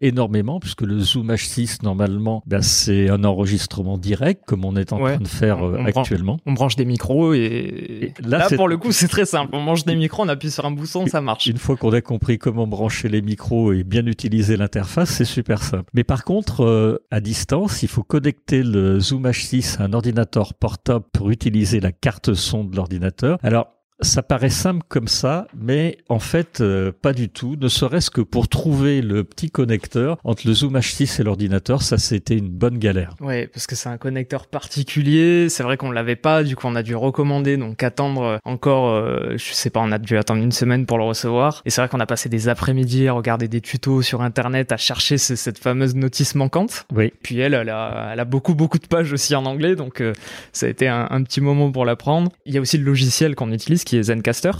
énormément 0.00 0.60
puisque 0.60 0.82
le 0.82 0.98
Zoom 0.98 1.30
H6 1.32 1.82
normalement, 1.82 2.42
bah, 2.46 2.62
c'est 2.62 3.08
un 3.08 3.24
enregistrement 3.24 3.98
direct 3.98 4.42
comme 4.46 4.64
on 4.64 4.76
est 4.76 4.92
en 4.92 4.98
train 4.98 5.18
de 5.18 5.28
faire 5.28 5.47
euh, 5.50 5.84
actuellement. 5.84 6.38
on 6.46 6.52
branche 6.52 6.76
des 6.76 6.84
micros 6.84 7.34
et, 7.34 8.12
là, 8.22 8.48
pour 8.54 8.68
le 8.68 8.76
coup 8.76 8.92
c'est 8.92 9.08
très 9.08 9.26
simple. 9.26 9.50
On 9.54 9.64
branche 9.64 9.84
des 9.84 9.96
micros, 9.96 10.24
on 10.24 10.28
appuie 10.28 10.50
sur 10.50 10.66
un 10.66 10.70
bouton, 10.70 11.06
ça 11.06 11.20
marche. 11.20 11.46
Une 11.46 11.58
fois 11.58 11.76
qu'on 11.76 11.92
a 11.92 12.00
compris 12.00 12.38
comment 12.38 12.66
brancher 12.66 13.08
les 13.08 13.22
micros 13.22 13.72
et 13.72 13.84
bien 13.84 14.06
utiliser 14.06 14.56
l'interface, 14.56 15.10
c'est 15.10 15.24
super 15.24 15.62
simple. 15.62 15.90
Mais 15.94 16.04
par 16.04 16.24
contre, 16.24 16.64
euh, 16.64 17.04
à 17.10 17.20
distance, 17.20 17.82
il 17.82 17.88
faut 17.88 18.02
connecter 18.02 18.62
le 18.62 19.00
Zoom 19.00 19.26
H6 19.26 19.80
à 19.80 19.84
un 19.84 19.92
ordinateur 19.92 20.54
portable 20.54 21.04
pour 21.12 21.30
utiliser 21.30 21.80
la 21.80 21.92
carte 21.92 22.34
son 22.34 22.64
de 22.64 22.76
l'ordinateur. 22.76 23.38
Alors 23.42 23.68
ça 24.00 24.22
paraît 24.22 24.50
simple 24.50 24.82
comme 24.88 25.08
ça, 25.08 25.48
mais 25.56 25.98
en 26.08 26.18
fait, 26.18 26.60
euh, 26.60 26.92
pas 26.92 27.12
du 27.12 27.28
tout. 27.28 27.56
Ne 27.60 27.68
serait-ce 27.68 28.10
que 28.10 28.20
pour 28.20 28.48
trouver 28.48 29.02
le 29.02 29.24
petit 29.24 29.50
connecteur 29.50 30.18
entre 30.24 30.46
le 30.46 30.52
Zoom 30.52 30.76
H6 30.76 31.20
et 31.20 31.24
l'ordinateur, 31.24 31.82
ça 31.82 31.98
c'était 31.98 32.36
une 32.36 32.48
bonne 32.48 32.78
galère. 32.78 33.14
Ouais, 33.20 33.48
parce 33.48 33.66
que 33.66 33.74
c'est 33.74 33.88
un 33.88 33.98
connecteur 33.98 34.46
particulier. 34.46 35.48
C'est 35.48 35.62
vrai 35.62 35.76
qu'on 35.76 35.90
l'avait 35.90 36.16
pas, 36.16 36.44
du 36.44 36.54
coup 36.54 36.66
on 36.66 36.76
a 36.76 36.82
dû 36.82 36.94
recommander, 36.94 37.56
donc 37.56 37.82
attendre 37.82 38.38
encore, 38.44 38.90
euh, 38.90 39.32
je 39.36 39.52
sais 39.52 39.70
pas, 39.70 39.80
on 39.80 39.90
a 39.90 39.98
dû 39.98 40.16
attendre 40.16 40.42
une 40.42 40.52
semaine 40.52 40.86
pour 40.86 40.98
le 40.98 41.04
recevoir. 41.04 41.62
Et 41.64 41.70
c'est 41.70 41.80
vrai 41.80 41.88
qu'on 41.88 42.00
a 42.00 42.06
passé 42.06 42.28
des 42.28 42.48
après-midi 42.48 43.08
à 43.08 43.12
regarder 43.12 43.48
des 43.48 43.60
tutos 43.60 44.02
sur 44.02 44.22
internet, 44.22 44.70
à 44.70 44.76
chercher 44.76 45.18
cette 45.18 45.58
fameuse 45.58 45.96
notice 45.96 46.34
manquante. 46.36 46.86
Oui. 46.94 47.12
Puis 47.22 47.40
elle, 47.40 47.54
elle 47.54 47.70
a, 47.70 48.10
elle 48.12 48.20
a 48.20 48.24
beaucoup 48.24 48.54
beaucoup 48.54 48.78
de 48.78 48.86
pages 48.86 49.12
aussi 49.12 49.34
en 49.34 49.44
anglais, 49.44 49.74
donc 49.74 50.00
euh, 50.00 50.12
ça 50.52 50.66
a 50.66 50.68
été 50.68 50.86
un, 50.86 51.08
un 51.10 51.22
petit 51.24 51.40
moment 51.40 51.72
pour 51.72 51.84
l'apprendre. 51.84 52.30
Il 52.46 52.54
y 52.54 52.58
a 52.58 52.60
aussi 52.60 52.78
le 52.78 52.84
logiciel 52.84 53.34
qu'on 53.34 53.52
utilise 53.52 53.84
qui 53.88 53.96
est 53.96 54.02
Zencaster 54.04 54.52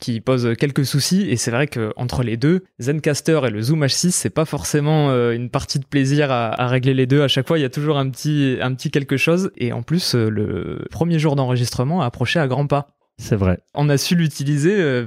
qui 0.00 0.20
pose 0.20 0.54
quelques 0.58 0.84
soucis 0.84 1.30
et 1.30 1.36
c'est 1.36 1.52
vrai 1.52 1.68
que 1.68 1.92
entre 1.94 2.24
les 2.24 2.36
deux, 2.36 2.64
Zencaster 2.80 3.40
et 3.46 3.50
le 3.50 3.62
Zoom 3.62 3.84
H6, 3.84 4.10
c'est 4.10 4.30
pas 4.30 4.44
forcément 4.44 5.10
euh, 5.10 5.30
une 5.30 5.48
partie 5.48 5.78
de 5.78 5.84
plaisir 5.84 6.32
à, 6.32 6.66
régler 6.66 6.92
les 6.92 7.06
deux. 7.06 7.22
À 7.22 7.28
chaque 7.28 7.46
fois, 7.46 7.56
il 7.56 7.62
y 7.62 7.64
a 7.64 7.70
toujours 7.70 7.98
un 7.98 8.10
petit 8.10 8.58
un 8.60 8.74
petit 8.74 8.90
quelque 8.90 9.16
chose 9.16 9.52
et 9.56 9.72
en 9.72 9.82
plus 9.82 10.16
euh, 10.16 10.28
le 10.28 10.84
premier 10.90 11.20
jour 11.20 11.36
d'enregistrement 11.36 12.02
a 12.02 12.06
approché 12.06 12.40
à 12.40 12.48
grands 12.48 12.66
pas. 12.66 12.88
C'est 13.18 13.36
vrai. 13.36 13.60
On 13.74 13.88
a 13.88 13.96
su 13.96 14.16
l'utiliser 14.16 14.74
euh, 14.74 15.06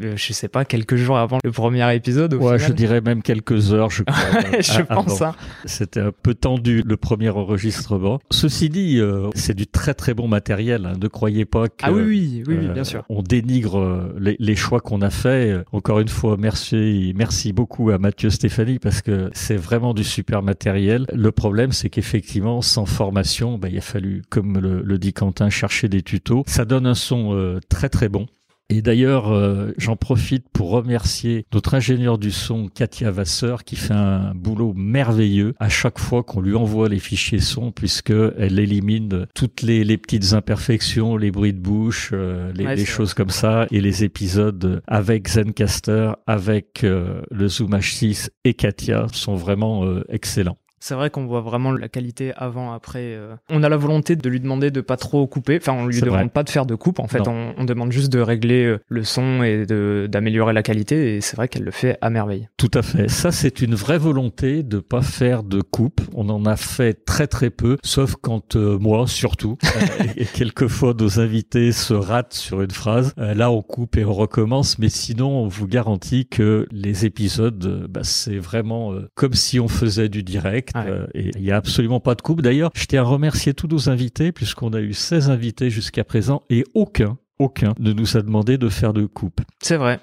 je 0.00 0.32
sais 0.32 0.48
pas, 0.48 0.64
quelques 0.64 0.96
jours 0.96 1.18
avant 1.18 1.38
le 1.42 1.50
premier 1.50 1.94
épisode. 1.94 2.34
ouais, 2.34 2.58
je 2.58 2.72
dirais 2.72 3.00
même 3.00 3.22
quelques 3.22 3.72
heures, 3.72 3.90
je 3.90 4.02
crois. 4.06 4.60
je 4.60 4.82
pense. 4.82 5.22
Hein. 5.22 5.34
C'était 5.64 6.00
un 6.00 6.12
peu 6.12 6.34
tendu 6.34 6.82
le 6.84 6.96
premier 6.96 7.28
enregistrement. 7.28 8.20
Ceci 8.30 8.68
dit, 8.68 8.98
euh, 8.98 9.30
c'est 9.34 9.54
du 9.54 9.66
très 9.66 9.94
très 9.94 10.14
bon 10.14 10.28
matériel. 10.28 10.86
Hein. 10.86 10.92
Ne 11.00 11.08
croyez 11.08 11.44
pas 11.44 11.68
que. 11.68 11.74
Ah 11.82 11.92
oui, 11.92 12.42
oui, 12.46 12.56
oui, 12.58 12.68
bien 12.68 12.84
sûr. 12.84 13.04
On 13.08 13.22
dénigre 13.22 13.78
euh, 13.78 14.14
les, 14.18 14.36
les, 14.38 14.56
choix 14.56 14.80
qu'on 14.80 15.02
a 15.02 15.10
faits. 15.10 15.64
Encore 15.72 16.00
une 16.00 16.08
fois, 16.08 16.36
merci, 16.38 17.12
merci 17.16 17.52
beaucoup 17.52 17.90
à 17.90 17.98
Mathieu 17.98 18.30
Stéphanie 18.30 18.78
parce 18.78 19.02
que 19.02 19.30
c'est 19.32 19.56
vraiment 19.56 19.94
du 19.94 20.04
super 20.04 20.42
matériel. 20.42 21.06
Le 21.12 21.32
problème, 21.32 21.72
c'est 21.72 21.90
qu'effectivement, 21.90 22.62
sans 22.62 22.86
formation, 22.86 23.58
bah, 23.58 23.68
il 23.70 23.78
a 23.78 23.82
fallu, 23.82 24.22
comme 24.28 24.58
le, 24.58 24.82
le, 24.82 24.98
dit 24.98 25.12
Quentin, 25.12 25.50
chercher 25.50 25.88
des 25.88 26.02
tutos. 26.02 26.44
Ça 26.46 26.64
donne 26.64 26.86
un 26.86 26.94
son 26.94 27.58
très 27.68 27.88
très 27.88 28.08
bon. 28.08 28.26
Et 28.72 28.82
d'ailleurs, 28.82 29.32
euh, 29.32 29.72
j'en 29.78 29.96
profite 29.96 30.48
pour 30.48 30.70
remercier 30.70 31.44
notre 31.52 31.74
ingénieur 31.74 32.18
du 32.18 32.30
son, 32.30 32.68
Katia 32.68 33.10
Vasseur, 33.10 33.64
qui 33.64 33.74
fait 33.74 33.94
un 33.94 34.32
boulot 34.32 34.72
merveilleux 34.76 35.54
à 35.58 35.68
chaque 35.68 35.98
fois 35.98 36.22
qu'on 36.22 36.40
lui 36.40 36.54
envoie 36.54 36.88
les 36.88 37.00
fichiers 37.00 37.40
son, 37.40 37.72
puisque 37.72 38.12
elle 38.12 38.60
élimine 38.60 39.26
toutes 39.34 39.62
les, 39.62 39.82
les 39.82 39.98
petites 39.98 40.34
imperfections, 40.34 41.16
les 41.16 41.32
bruits 41.32 41.52
de 41.52 41.58
bouche, 41.58 42.10
euh, 42.12 42.52
les, 42.52 42.76
les 42.76 42.84
choses 42.84 43.12
comme 43.12 43.30
ça, 43.30 43.66
et 43.72 43.80
les 43.80 44.04
épisodes 44.04 44.80
avec 44.86 45.28
Zencaster, 45.28 46.12
avec 46.28 46.84
euh, 46.84 47.22
le 47.32 47.48
Zoom 47.48 47.72
H6 47.72 48.28
et 48.44 48.54
Katia 48.54 49.08
sont 49.12 49.34
vraiment 49.34 49.84
excellents. 50.08 50.58
C'est 50.82 50.94
vrai 50.94 51.10
qu'on 51.10 51.26
voit 51.26 51.42
vraiment 51.42 51.72
la 51.72 51.88
qualité 51.88 52.32
avant, 52.36 52.72
après. 52.72 53.14
euh. 53.14 53.34
On 53.50 53.62
a 53.62 53.68
la 53.68 53.76
volonté 53.76 54.16
de 54.16 54.28
lui 54.30 54.40
demander 54.40 54.70
de 54.70 54.80
pas 54.80 54.96
trop 54.96 55.26
couper. 55.26 55.58
Enfin, 55.60 55.74
on 55.74 55.86
lui 55.86 56.00
demande 56.00 56.14
vrai. 56.20 56.28
pas 56.30 56.42
de 56.42 56.48
faire 56.48 56.64
de 56.64 56.74
coupe. 56.74 56.98
En 57.00 57.06
fait, 57.06 57.28
on, 57.28 57.52
on 57.58 57.64
demande 57.64 57.92
juste 57.92 58.10
de 58.10 58.18
régler 58.20 58.64
euh, 58.64 58.80
le 58.88 59.04
son 59.04 59.42
et 59.42 59.66
d'améliorer 59.66 60.54
la 60.54 60.62
qualité. 60.62 61.16
Et 61.16 61.20
c'est 61.20 61.36
vrai 61.36 61.48
qu'elle 61.48 61.64
le 61.64 61.70
fait 61.70 61.98
à 62.00 62.08
merveille. 62.08 62.48
Tout 62.56 62.70
à 62.72 62.80
fait. 62.82 63.08
Ça, 63.08 63.30
c'est 63.30 63.60
une 63.60 63.74
vraie 63.74 63.98
volonté 63.98 64.62
de 64.62 64.78
pas 64.78 65.02
faire 65.02 65.42
de 65.42 65.60
coupe. 65.60 66.00
On 66.14 66.30
en 66.30 66.46
a 66.46 66.56
fait 66.56 67.04
très 67.04 67.26
très 67.26 67.50
peu, 67.50 67.76
sauf 67.84 68.16
quand 68.20 68.56
euh, 68.56 68.78
moi, 68.78 69.06
surtout, 69.06 69.58
euh, 69.64 70.04
et 70.16 70.24
quelquefois 70.24 70.94
nos 70.98 71.20
invités 71.20 71.72
se 71.72 71.92
ratent 71.92 72.32
sur 72.32 72.62
une 72.62 72.70
phrase. 72.70 73.12
Là, 73.18 73.50
on 73.50 73.60
coupe 73.60 73.98
et 73.98 74.04
on 74.06 74.14
recommence. 74.14 74.78
Mais 74.78 74.88
sinon, 74.88 75.28
on 75.44 75.48
vous 75.48 75.66
garantit 75.66 76.26
que 76.26 76.66
les 76.70 77.04
épisodes, 77.04 77.86
bah, 77.90 78.00
c'est 78.02 78.38
vraiment 78.38 78.94
comme 79.14 79.34
si 79.34 79.60
on 79.60 79.68
faisait 79.68 80.08
du 80.08 80.22
direct. 80.22 80.69
Ouais. 80.74 80.84
euh, 80.86 81.06
et 81.14 81.30
il 81.36 81.44
y 81.44 81.50
a 81.50 81.56
absolument 81.56 82.00
pas 82.00 82.14
de 82.14 82.22
coupe. 82.22 82.42
D'ailleurs, 82.42 82.70
je 82.74 82.84
tiens 82.86 83.02
à 83.02 83.04
remercier 83.04 83.54
tous 83.54 83.66
nos 83.68 83.88
invités, 83.88 84.32
puisqu'on 84.32 84.72
a 84.72 84.80
eu 84.80 84.92
16 84.92 85.30
invités 85.30 85.70
jusqu'à 85.70 86.04
présent, 86.04 86.42
et 86.50 86.64
aucun, 86.74 87.18
aucun 87.38 87.74
ne 87.78 87.92
nous 87.92 88.16
a 88.16 88.22
demandé 88.22 88.58
de 88.58 88.68
faire 88.68 88.92
de 88.92 89.06
coupe. 89.06 89.40
C'est 89.62 89.76
vrai. 89.76 90.00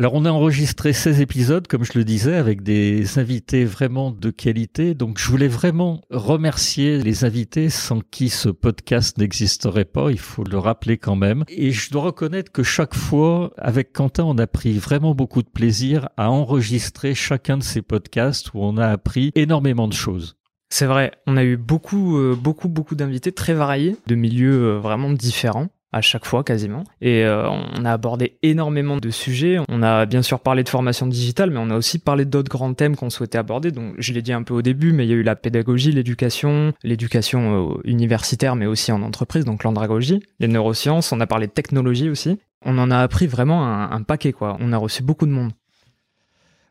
Alors 0.00 0.14
on 0.14 0.24
a 0.26 0.30
enregistré 0.30 0.92
16 0.92 1.20
épisodes, 1.20 1.66
comme 1.66 1.82
je 1.82 1.98
le 1.98 2.04
disais, 2.04 2.36
avec 2.36 2.62
des 2.62 3.18
invités 3.18 3.64
vraiment 3.64 4.12
de 4.12 4.30
qualité. 4.30 4.94
Donc 4.94 5.18
je 5.18 5.28
voulais 5.28 5.48
vraiment 5.48 6.02
remercier 6.08 7.02
les 7.02 7.24
invités 7.24 7.68
sans 7.68 7.98
qui 7.98 8.28
ce 8.28 8.48
podcast 8.48 9.18
n'existerait 9.18 9.84
pas, 9.84 10.12
il 10.12 10.20
faut 10.20 10.44
le 10.44 10.56
rappeler 10.56 10.98
quand 10.98 11.16
même. 11.16 11.42
Et 11.48 11.72
je 11.72 11.90
dois 11.90 12.02
reconnaître 12.02 12.52
que 12.52 12.62
chaque 12.62 12.94
fois, 12.94 13.52
avec 13.58 13.92
Quentin, 13.92 14.22
on 14.22 14.38
a 14.38 14.46
pris 14.46 14.78
vraiment 14.78 15.16
beaucoup 15.16 15.42
de 15.42 15.48
plaisir 15.48 16.08
à 16.16 16.30
enregistrer 16.30 17.16
chacun 17.16 17.58
de 17.58 17.64
ces 17.64 17.82
podcasts 17.82 18.54
où 18.54 18.60
on 18.60 18.76
a 18.76 18.86
appris 18.86 19.32
énormément 19.34 19.88
de 19.88 19.94
choses. 19.94 20.36
C'est 20.70 20.86
vrai. 20.86 21.10
On 21.26 21.36
a 21.36 21.42
eu 21.42 21.56
beaucoup, 21.56 22.18
euh, 22.18 22.36
beaucoup, 22.40 22.68
beaucoup 22.68 22.94
d'invités 22.94 23.32
très 23.32 23.54
variés, 23.54 23.96
de 24.06 24.14
milieux 24.14 24.62
euh, 24.62 24.78
vraiment 24.78 25.10
différents 25.10 25.70
à 25.92 26.00
chaque 26.00 26.26
fois 26.26 26.44
quasiment. 26.44 26.84
Et 27.00 27.24
euh, 27.24 27.48
on 27.48 27.84
a 27.84 27.92
abordé 27.92 28.38
énormément 28.42 28.96
de 28.96 29.10
sujets. 29.10 29.58
On 29.68 29.82
a 29.82 30.06
bien 30.06 30.22
sûr 30.22 30.40
parlé 30.40 30.62
de 30.62 30.68
formation 30.68 31.06
digitale, 31.06 31.50
mais 31.50 31.58
on 31.58 31.70
a 31.70 31.76
aussi 31.76 31.98
parlé 31.98 32.24
d'autres 32.24 32.50
grands 32.50 32.74
thèmes 32.74 32.96
qu'on 32.96 33.10
souhaitait 33.10 33.38
aborder. 33.38 33.70
Donc 33.70 33.94
je 33.98 34.12
l'ai 34.12 34.22
dit 34.22 34.32
un 34.32 34.42
peu 34.42 34.54
au 34.54 34.62
début, 34.62 34.92
mais 34.92 35.06
il 35.06 35.10
y 35.10 35.12
a 35.12 35.16
eu 35.16 35.22
la 35.22 35.36
pédagogie, 35.36 35.92
l'éducation, 35.92 36.72
l'éducation 36.82 37.72
euh, 37.72 37.80
universitaire, 37.84 38.56
mais 38.56 38.66
aussi 38.66 38.92
en 38.92 39.02
entreprise, 39.02 39.44
donc 39.44 39.64
l'andragogie, 39.64 40.20
les 40.40 40.48
neurosciences. 40.48 41.12
On 41.12 41.20
a 41.20 41.26
parlé 41.26 41.46
de 41.46 41.52
technologie 41.52 42.10
aussi. 42.10 42.38
On 42.64 42.76
en 42.78 42.90
a 42.90 42.98
appris 42.98 43.26
vraiment 43.26 43.66
un, 43.66 43.90
un 43.90 44.02
paquet, 44.02 44.32
quoi. 44.32 44.56
On 44.60 44.72
a 44.72 44.76
reçu 44.76 45.02
beaucoup 45.02 45.26
de 45.26 45.32
monde. 45.32 45.52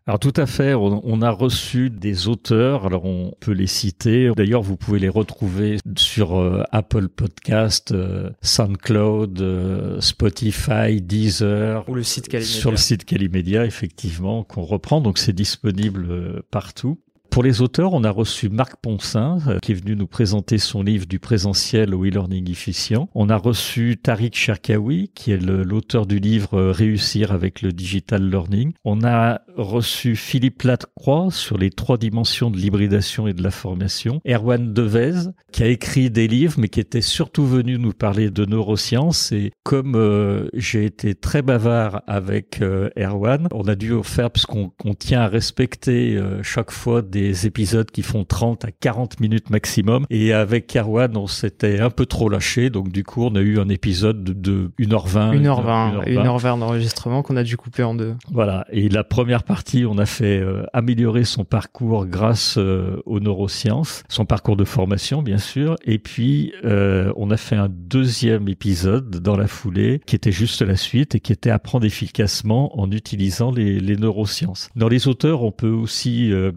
Alors 0.07 0.19
tout 0.19 0.33
à 0.37 0.45
fait, 0.45 0.73
on, 0.73 1.01
on 1.03 1.21
a 1.21 1.29
reçu 1.29 1.89
des 1.89 2.29
auteurs, 2.29 2.85
alors 2.85 3.03
on 3.03 3.33
peut 3.41 3.51
les 3.51 3.67
citer. 3.67 4.31
D'ailleurs, 4.37 4.61
vous 4.61 4.77
pouvez 4.77 4.99
les 4.99 5.09
retrouver 5.09 5.79
sur 5.97 6.39
euh, 6.39 6.63
Apple 6.71 7.09
Podcast, 7.09 7.91
euh, 7.91 8.29
SoundCloud, 8.41 9.41
euh, 9.41 9.99
Spotify, 9.99 11.01
Deezer, 11.01 11.87
Ou 11.89 11.95
le 11.95 12.03
site 12.03 12.29
Calimedia. 12.29 12.57
sur 12.57 12.71
le 12.71 12.77
site 12.77 13.03
Calimedia, 13.03 13.65
effectivement, 13.65 14.45
qu'on 14.45 14.63
reprend. 14.63 15.01
Donc 15.01 15.17
c'est 15.17 15.33
disponible 15.33 16.41
partout. 16.51 17.01
Pour 17.29 17.43
les 17.43 17.61
auteurs, 17.61 17.93
on 17.93 18.03
a 18.03 18.11
reçu 18.11 18.49
Marc 18.49 18.77
Poncin, 18.81 19.39
euh, 19.47 19.59
qui 19.59 19.71
est 19.71 19.75
venu 19.75 19.95
nous 19.95 20.07
présenter 20.07 20.57
son 20.57 20.81
livre 20.81 21.05
du 21.05 21.19
présentiel 21.19 21.93
au 21.93 22.05
e-learning 22.05 22.49
efficient. 22.49 23.09
On 23.15 23.29
a 23.29 23.35
reçu 23.35 23.97
Tariq 24.01 24.35
Cherkaoui, 24.35 25.11
qui 25.13 25.31
est 25.31 25.37
l'auteur 25.37 26.05
du 26.05 26.19
livre 26.19 26.55
euh, 26.55 26.71
Réussir 26.71 27.31
avec 27.31 27.61
le 27.61 27.71
digital 27.71 28.29
learning. 28.29 28.73
On 28.85 29.03
a 29.03 29.41
reçu 29.55 30.15
Philippe 30.15 30.63
Lacroix 30.63 31.27
sur 31.31 31.57
les 31.57 31.69
trois 31.69 31.97
dimensions 31.97 32.49
de 32.49 32.57
l'hybridation 32.57 33.27
et 33.27 33.33
de 33.33 33.43
la 33.43 33.51
formation. 33.51 34.21
Erwan 34.27 34.73
Devez, 34.73 35.29
qui 35.51 35.63
a 35.63 35.67
écrit 35.67 36.09
des 36.09 36.27
livres, 36.27 36.55
mais 36.57 36.69
qui 36.69 36.79
était 36.79 37.01
surtout 37.01 37.45
venu 37.45 37.77
nous 37.77 37.93
parler 37.93 38.29
de 38.29 38.45
neurosciences. 38.45 39.31
Et 39.31 39.51
comme 39.63 39.95
euh, 39.95 40.49
j'ai 40.53 40.85
été 40.85 41.15
très 41.15 41.41
bavard 41.41 42.03
avec 42.07 42.61
Erwan, 42.97 43.47
on 43.53 43.67
a 43.67 43.75
dû 43.75 43.93
faire, 44.03 44.31
parce 44.31 44.45
qu'on 44.45 44.93
tient 44.97 45.21
à 45.21 45.27
respecter 45.27 46.19
chaque 46.43 46.71
fois 46.71 47.01
des 47.01 47.16
épisodes 47.45 47.89
qui 47.89 48.01
font 48.01 48.23
30 48.23 48.65
à 48.65 48.71
40 48.71 49.19
minutes 49.19 49.49
maximum. 49.49 50.05
Et 50.09 50.33
avec 50.33 50.75
Erwan, 50.75 51.15
on 51.17 51.27
s'était 51.27 51.79
un 51.79 51.89
peu 51.89 52.05
trop 52.05 52.29
lâché. 52.29 52.69
Donc 52.69 52.91
du 52.91 53.03
coup, 53.03 53.23
on 53.23 53.35
a 53.35 53.41
eu 53.41 53.59
un 53.59 53.69
épisode 53.69 54.23
de, 54.23 54.33
de 54.33 54.71
1h20. 54.79 55.41
1h20, 55.41 56.05
1h20. 56.05 56.39
1h20 56.39 56.59
d'enregistrement 56.59 57.23
qu'on 57.23 57.37
a 57.37 57.43
dû 57.43 57.57
couper 57.57 57.83
en 57.83 57.95
deux. 57.95 58.15
Voilà. 58.31 58.65
Et 58.71 58.89
la 58.89 59.03
première 59.03 59.43
partie, 59.43 59.85
on 59.85 59.97
a 59.97 60.05
fait 60.05 60.39
euh, 60.39 60.63
améliorer 60.73 61.23
son 61.23 61.43
parcours 61.43 62.05
grâce 62.05 62.57
euh, 62.57 63.01
aux 63.05 63.19
neurosciences, 63.19 64.03
son 64.09 64.25
parcours 64.25 64.55
de 64.55 64.65
formation, 64.65 65.21
bien 65.21 65.37
sûr. 65.37 65.75
Et 65.85 65.99
puis, 65.99 66.53
euh, 66.63 67.11
on 67.15 67.31
a 67.31 67.37
fait 67.37 67.55
un 67.55 67.69
deuxième 67.69 68.47
épisode 68.47 69.09
dans 69.09 69.35
la 69.35 69.47
foulée, 69.47 70.01
qui 70.05 70.15
était 70.15 70.31
juste 70.31 70.61
la 70.61 70.75
suite 70.75 71.15
et 71.15 71.19
qui 71.19 71.31
était 71.31 71.49
apprendre 71.49 71.85
efficacement 71.85 72.79
en 72.79 72.91
utilisant 72.91 73.51
les, 73.51 73.79
les 73.79 73.95
neurosciences. 73.95 74.69
Dans 74.75 74.87
les 74.87 75.07
auteurs, 75.07 75.43
on 75.43 75.51
peut 75.51 75.69
aussi 75.69 76.31
euh, 76.31 76.51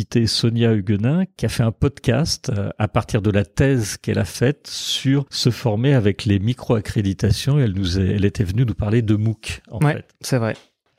citer 0.00 0.26
Sonia 0.26 0.72
Huguenin, 0.72 1.24
qui 1.36 1.44
a 1.44 1.50
fait 1.50 1.62
un 1.62 1.72
podcast 1.72 2.50
euh, 2.56 2.70
à 2.78 2.88
partir 2.88 3.20
de 3.20 3.30
la 3.30 3.44
thèse 3.44 3.98
qu'elle 3.98 4.18
a 4.18 4.24
faite 4.24 4.66
sur 4.66 5.26
se 5.28 5.50
former 5.50 5.92
avec 5.92 6.24
les 6.24 6.38
micro-accréditations. 6.38 7.58
Elle 7.58 7.72
nous 7.74 7.98
est- 8.00 8.14
elle 8.14 8.24
était 8.24 8.44
venue 8.44 8.64
nous 8.64 8.74
parler 8.74 9.02
de 9.02 9.14
MOOC, 9.14 9.60
en 9.70 9.78
Ouais, 9.84 9.92
fait. 9.96 10.04
c'est 10.22 10.38
vrai. 10.38 10.54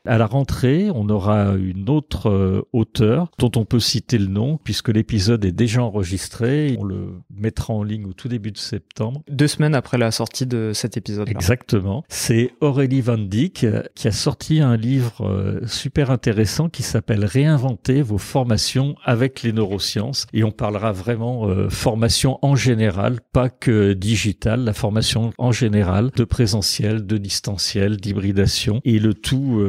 À 0.07 0.17
la 0.17 0.25
rentrée, 0.25 0.89
on 0.93 1.09
aura 1.09 1.53
une 1.55 1.89
autre 1.89 2.29
euh, 2.29 2.67
auteure 2.73 3.29
dont 3.37 3.51
on 3.55 3.65
peut 3.65 3.79
citer 3.79 4.17
le 4.17 4.27
nom 4.27 4.59
puisque 4.63 4.89
l'épisode 4.89 5.45
est 5.45 5.51
déjà 5.51 5.83
enregistré. 5.83 6.75
On 6.79 6.83
le 6.83 7.21
mettra 7.35 7.73
en 7.73 7.83
ligne 7.83 8.05
au 8.05 8.13
tout 8.13 8.27
début 8.27 8.51
de 8.51 8.57
septembre. 8.57 9.21
Deux 9.29 9.47
semaines 9.47 9.75
après 9.75 9.97
la 9.97 10.11
sortie 10.11 10.45
de 10.47 10.71
cet 10.73 10.97
épisode. 10.97 11.29
Exactement. 11.29 12.03
C'est 12.09 12.53
Aurélie 12.61 13.01
Van 13.01 13.17
Dyck 13.17 13.63
euh, 13.63 13.83
qui 13.95 14.07
a 14.07 14.11
sorti 14.11 14.59
un 14.59 14.75
livre 14.75 15.21
euh, 15.21 15.59
super 15.67 16.11
intéressant 16.11 16.69
qui 16.69 16.83
s'appelle 16.83 17.25
Réinventer 17.25 18.01
vos 18.01 18.17
formations 18.17 18.95
avec 19.05 19.43
les 19.43 19.53
neurosciences. 19.53 20.25
Et 20.33 20.43
on 20.43 20.51
parlera 20.51 20.91
vraiment 20.91 21.47
euh, 21.47 21.69
formation 21.69 22.39
en 22.41 22.55
général, 22.55 23.19
pas 23.33 23.49
que 23.49 23.93
digital, 23.93 24.63
la 24.63 24.73
formation 24.73 25.31
en 25.37 25.51
général, 25.51 26.11
de 26.15 26.23
présentiel, 26.23 27.05
de 27.05 27.17
distanciel, 27.17 27.97
d'hybridation 27.97 28.81
et 28.83 28.99
le 28.99 29.13
tout 29.13 29.59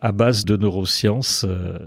à 0.00 0.12
base 0.12 0.44
de 0.44 0.56
neurosciences. 0.56 1.44
euh, 1.46 1.78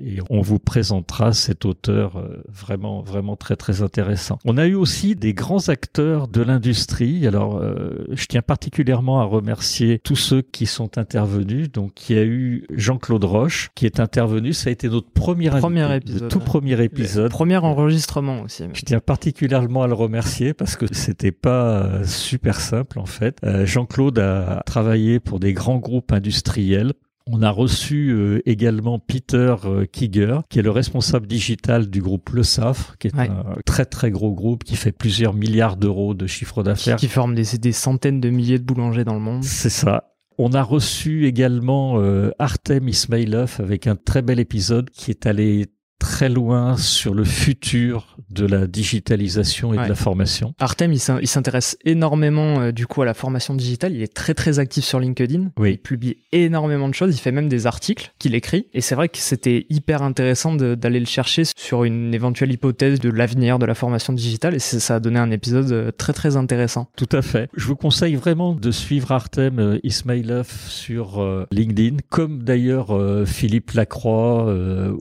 et 0.00 0.18
on 0.30 0.40
vous 0.40 0.58
présentera 0.58 1.32
cet 1.32 1.64
auteur 1.64 2.16
euh, 2.16 2.42
vraiment, 2.48 3.02
vraiment 3.02 3.36
très, 3.36 3.56
très 3.56 3.82
intéressant. 3.82 4.38
On 4.44 4.56
a 4.58 4.66
eu 4.66 4.74
aussi 4.74 5.14
des 5.14 5.34
grands 5.34 5.68
acteurs 5.68 6.28
de 6.28 6.42
l'industrie. 6.42 7.26
Alors, 7.26 7.58
euh, 7.58 8.06
je 8.12 8.26
tiens 8.26 8.42
particulièrement 8.42 9.20
à 9.20 9.24
remercier 9.24 10.00
tous 10.02 10.16
ceux 10.16 10.42
qui 10.42 10.66
sont 10.66 10.98
intervenus. 10.98 11.70
Donc, 11.70 12.08
il 12.08 12.16
y 12.16 12.18
a 12.18 12.24
eu 12.24 12.66
Jean-Claude 12.70 13.24
Roche 13.24 13.70
qui 13.74 13.86
est 13.86 14.00
intervenu. 14.00 14.52
Ça 14.52 14.68
a 14.68 14.72
été 14.72 14.88
notre 14.88 15.10
premier, 15.10 15.50
Premier 15.50 15.96
épisode, 15.96 16.22
le 16.22 16.28
tout 16.28 16.40
premier 16.40 16.82
épisode. 16.82 17.30
Premier 17.30 17.58
enregistrement 17.58 18.42
aussi. 18.42 18.64
Je 18.72 18.82
tiens 18.82 19.00
particulièrement 19.00 19.82
à 19.82 19.86
le 19.86 19.94
remercier 19.94 20.54
parce 20.54 20.76
que 20.76 20.86
c'était 20.92 21.32
pas 21.32 22.04
super 22.04 22.60
simple 22.60 22.98
en 22.98 23.06
fait. 23.06 23.38
Euh, 23.44 23.66
Jean-Claude 23.66 24.18
a 24.18 24.62
travaillé 24.66 25.20
pour 25.20 25.40
des 25.40 25.52
grands 25.52 25.78
groupes 25.78 26.12
industriels. 26.12 26.92
On 27.28 27.42
a 27.42 27.50
reçu 27.50 28.10
euh, 28.12 28.40
également 28.46 29.00
Peter 29.00 29.54
euh, 29.64 29.84
Kiger, 29.84 30.38
qui 30.48 30.60
est 30.60 30.62
le 30.62 30.70
responsable 30.70 31.26
digital 31.26 31.90
du 31.90 32.00
groupe 32.00 32.30
Le 32.30 32.44
Safre, 32.44 32.96
qui 32.98 33.08
est 33.08 33.16
Ouais. 33.16 33.28
un 33.28 33.56
très 33.64 33.84
très 33.84 34.10
gros 34.12 34.32
groupe 34.32 34.62
qui 34.62 34.76
fait 34.76 34.92
plusieurs 34.92 35.34
milliards 35.34 35.76
d'euros 35.76 36.14
de 36.14 36.26
chiffre 36.28 36.62
Qui, 36.62 36.66
d'affaires. 36.66 36.96
qui 36.96 37.08
forme 37.08 37.34
des, 37.34 37.58
des 37.58 37.72
centaines 37.72 38.20
de 38.20 38.30
milliers 38.30 38.58
de 38.60 38.64
boulangers 38.64 39.04
dans 39.04 39.14
le 39.14 39.20
monde. 39.20 39.42
C'est 39.42 39.70
ça. 39.70 40.12
On 40.38 40.52
a 40.52 40.62
reçu 40.62 41.26
également 41.26 41.98
euh, 41.98 42.30
Artem 42.38 42.88
Ismailov 42.88 43.56
avec 43.58 43.86
un 43.86 43.96
très 43.96 44.20
bel 44.22 44.38
épisode 44.38 44.90
qui 44.90 45.10
est 45.10 45.26
allé 45.26 45.66
très 45.98 46.28
loin 46.28 46.76
sur 46.76 47.14
le 47.14 47.24
futur 47.24 48.16
de 48.30 48.44
la 48.46 48.66
digitalisation 48.66 49.72
et 49.74 49.78
Ouais. 49.78 49.84
de 49.84 49.88
la 49.88 49.94
formation. 49.94 50.54
Artem, 50.58 50.92
il 50.92 50.98
s'in- 50.98 51.18
il 51.20 51.26
s'intéresse 51.28 51.76
énormément 51.84 52.60
euh, 52.60 52.72
du 52.72 52.86
coup 52.86 53.02
à 53.02 53.04
la 53.04 53.14
formation 53.14 53.54
digitale. 53.54 53.92
Il 53.94 54.02
est 54.02 54.12
très 54.12 54.34
très 54.34 54.58
actif 54.58 54.84
sur 54.84 55.00
LinkedIn. 55.00 55.50
Oui. 55.58 55.72
Il 55.72 55.78
publie 55.78 56.18
énormément 56.32 56.88
de 56.88 56.94
choses. 56.94 57.14
Il 57.14 57.18
fait 57.20 57.32
même 57.32 57.48
des 57.48 57.66
articles 57.66 58.12
qu'il 58.18 58.34
écrit. 58.34 58.66
Et 58.74 58.80
c'est 58.80 58.94
vrai 58.94 59.08
que 59.08 59.18
c'était 59.18 59.66
hyper 59.70 60.02
intéressant 60.02 60.54
d'aller 60.54 61.00
le 61.00 61.06
chercher 61.06 61.42
sur 61.56 61.84
une 61.84 62.12
éventuelle 62.14 62.52
hypothèse 62.52 63.00
de 63.00 63.10
l'avenir 63.10 63.58
de 63.58 63.66
la 63.66 63.74
formation 63.74 64.12
digitale. 64.12 64.54
Et 64.54 64.58
ça 64.58 64.96
a 64.96 65.00
donné 65.00 65.18
un 65.18 65.30
épisode 65.30 65.70
euh, 65.72 65.90
très 65.96 66.12
très 66.12 66.36
intéressant. 66.36 66.88
Tout 66.96 67.08
à 67.12 67.22
fait. 67.22 67.48
Je 67.56 67.66
vous 67.66 67.76
conseille 67.76 68.14
vraiment 68.16 68.54
de 68.54 68.70
suivre 68.70 69.12
Artem 69.12 69.58
euh, 69.58 69.78
Ismailov 69.82 70.48
sur 70.68 71.20
euh, 71.22 71.46
LinkedIn, 71.52 71.96
comme 72.08 72.42
d'ailleurs 72.42 72.96
Philippe 73.26 73.72
Lacroix 73.72 74.52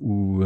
ou 0.01 0.43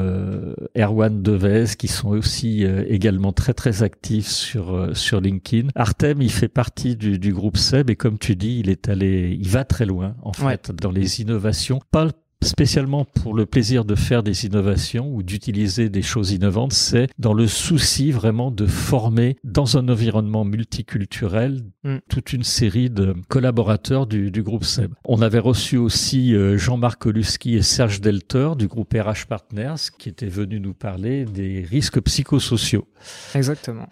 Erwan 0.80 1.22
Devez, 1.22 1.66
qui 1.78 1.88
sont 1.88 2.10
aussi 2.10 2.66
euh, 2.66 2.84
également 2.88 3.32
très 3.34 3.54
très 3.54 3.84
actifs 3.84 4.28
sur 4.28 4.74
euh, 4.74 4.94
sur 4.94 5.20
LinkedIn. 5.22 5.70
Artem, 5.76 6.22
il 6.22 6.32
fait 6.32 6.48
partie 6.48 6.96
du, 6.96 7.20
du 7.20 7.34
groupe 7.34 7.58
Seb 7.58 7.90
et 7.90 7.96
comme 7.96 8.18
tu 8.18 8.36
dis, 8.36 8.60
il 8.60 8.70
est 8.70 8.88
allé, 8.90 9.38
il 9.40 9.50
va 9.50 9.64
très 9.66 9.86
loin 9.86 10.16
en 10.24 10.34
fait 10.34 10.46
Ouais. 10.70 10.76
dans 10.82 10.92
les 10.92 11.22
innovations, 11.22 11.80
pas 11.92 12.08
spécialement 12.44 13.06
pour 13.06 13.34
le 13.34 13.46
plaisir 13.46 13.86
de 13.86 13.96
faire 13.96 14.24
des 14.24 14.46
innovations 14.46 15.14
ou 15.14 15.24
d'utiliser 15.24 15.90
des 15.90 16.02
choses 16.02 16.32
innovantes, 16.32 16.74
c'est 16.74 17.08
dans 17.18 17.34
le 17.34 17.48
souci 17.48 18.12
vraiment 18.12 18.52
de 18.52 18.66
former 18.66 19.38
dans 19.44 19.78
un 19.78 19.90
environnement 19.90 20.46
multiculturel 20.46 21.62
mm. 21.84 21.98
toute 22.10 22.34
une 22.34 22.44
série 22.44 22.90
de 22.90 23.16
collaborateurs 23.28 24.08
du, 24.08 24.32
du, 24.32 24.44
groupe 24.44 24.64
SEB. 24.64 24.94
On 25.06 25.22
avait 25.22 25.40
reçu 25.40 25.78
aussi 25.78 26.34
euh, 26.34 26.58
Jean-Marc 26.58 27.06
Oluski 27.06 27.56
et 27.56 27.62
Serge 27.62 28.02
Delter 28.02 28.52
du 28.58 28.68
groupe 28.68 28.94
RH 28.94 29.28
Partners 29.28 29.76
qui 29.98 30.10
étaient 30.10 30.28
venus 30.28 30.62
nous 30.62 30.74
parler 30.74 31.26
des 31.26 31.66
risques 31.70 32.00
psychosociaux. 32.02 32.88
Exactement. 33.36 33.88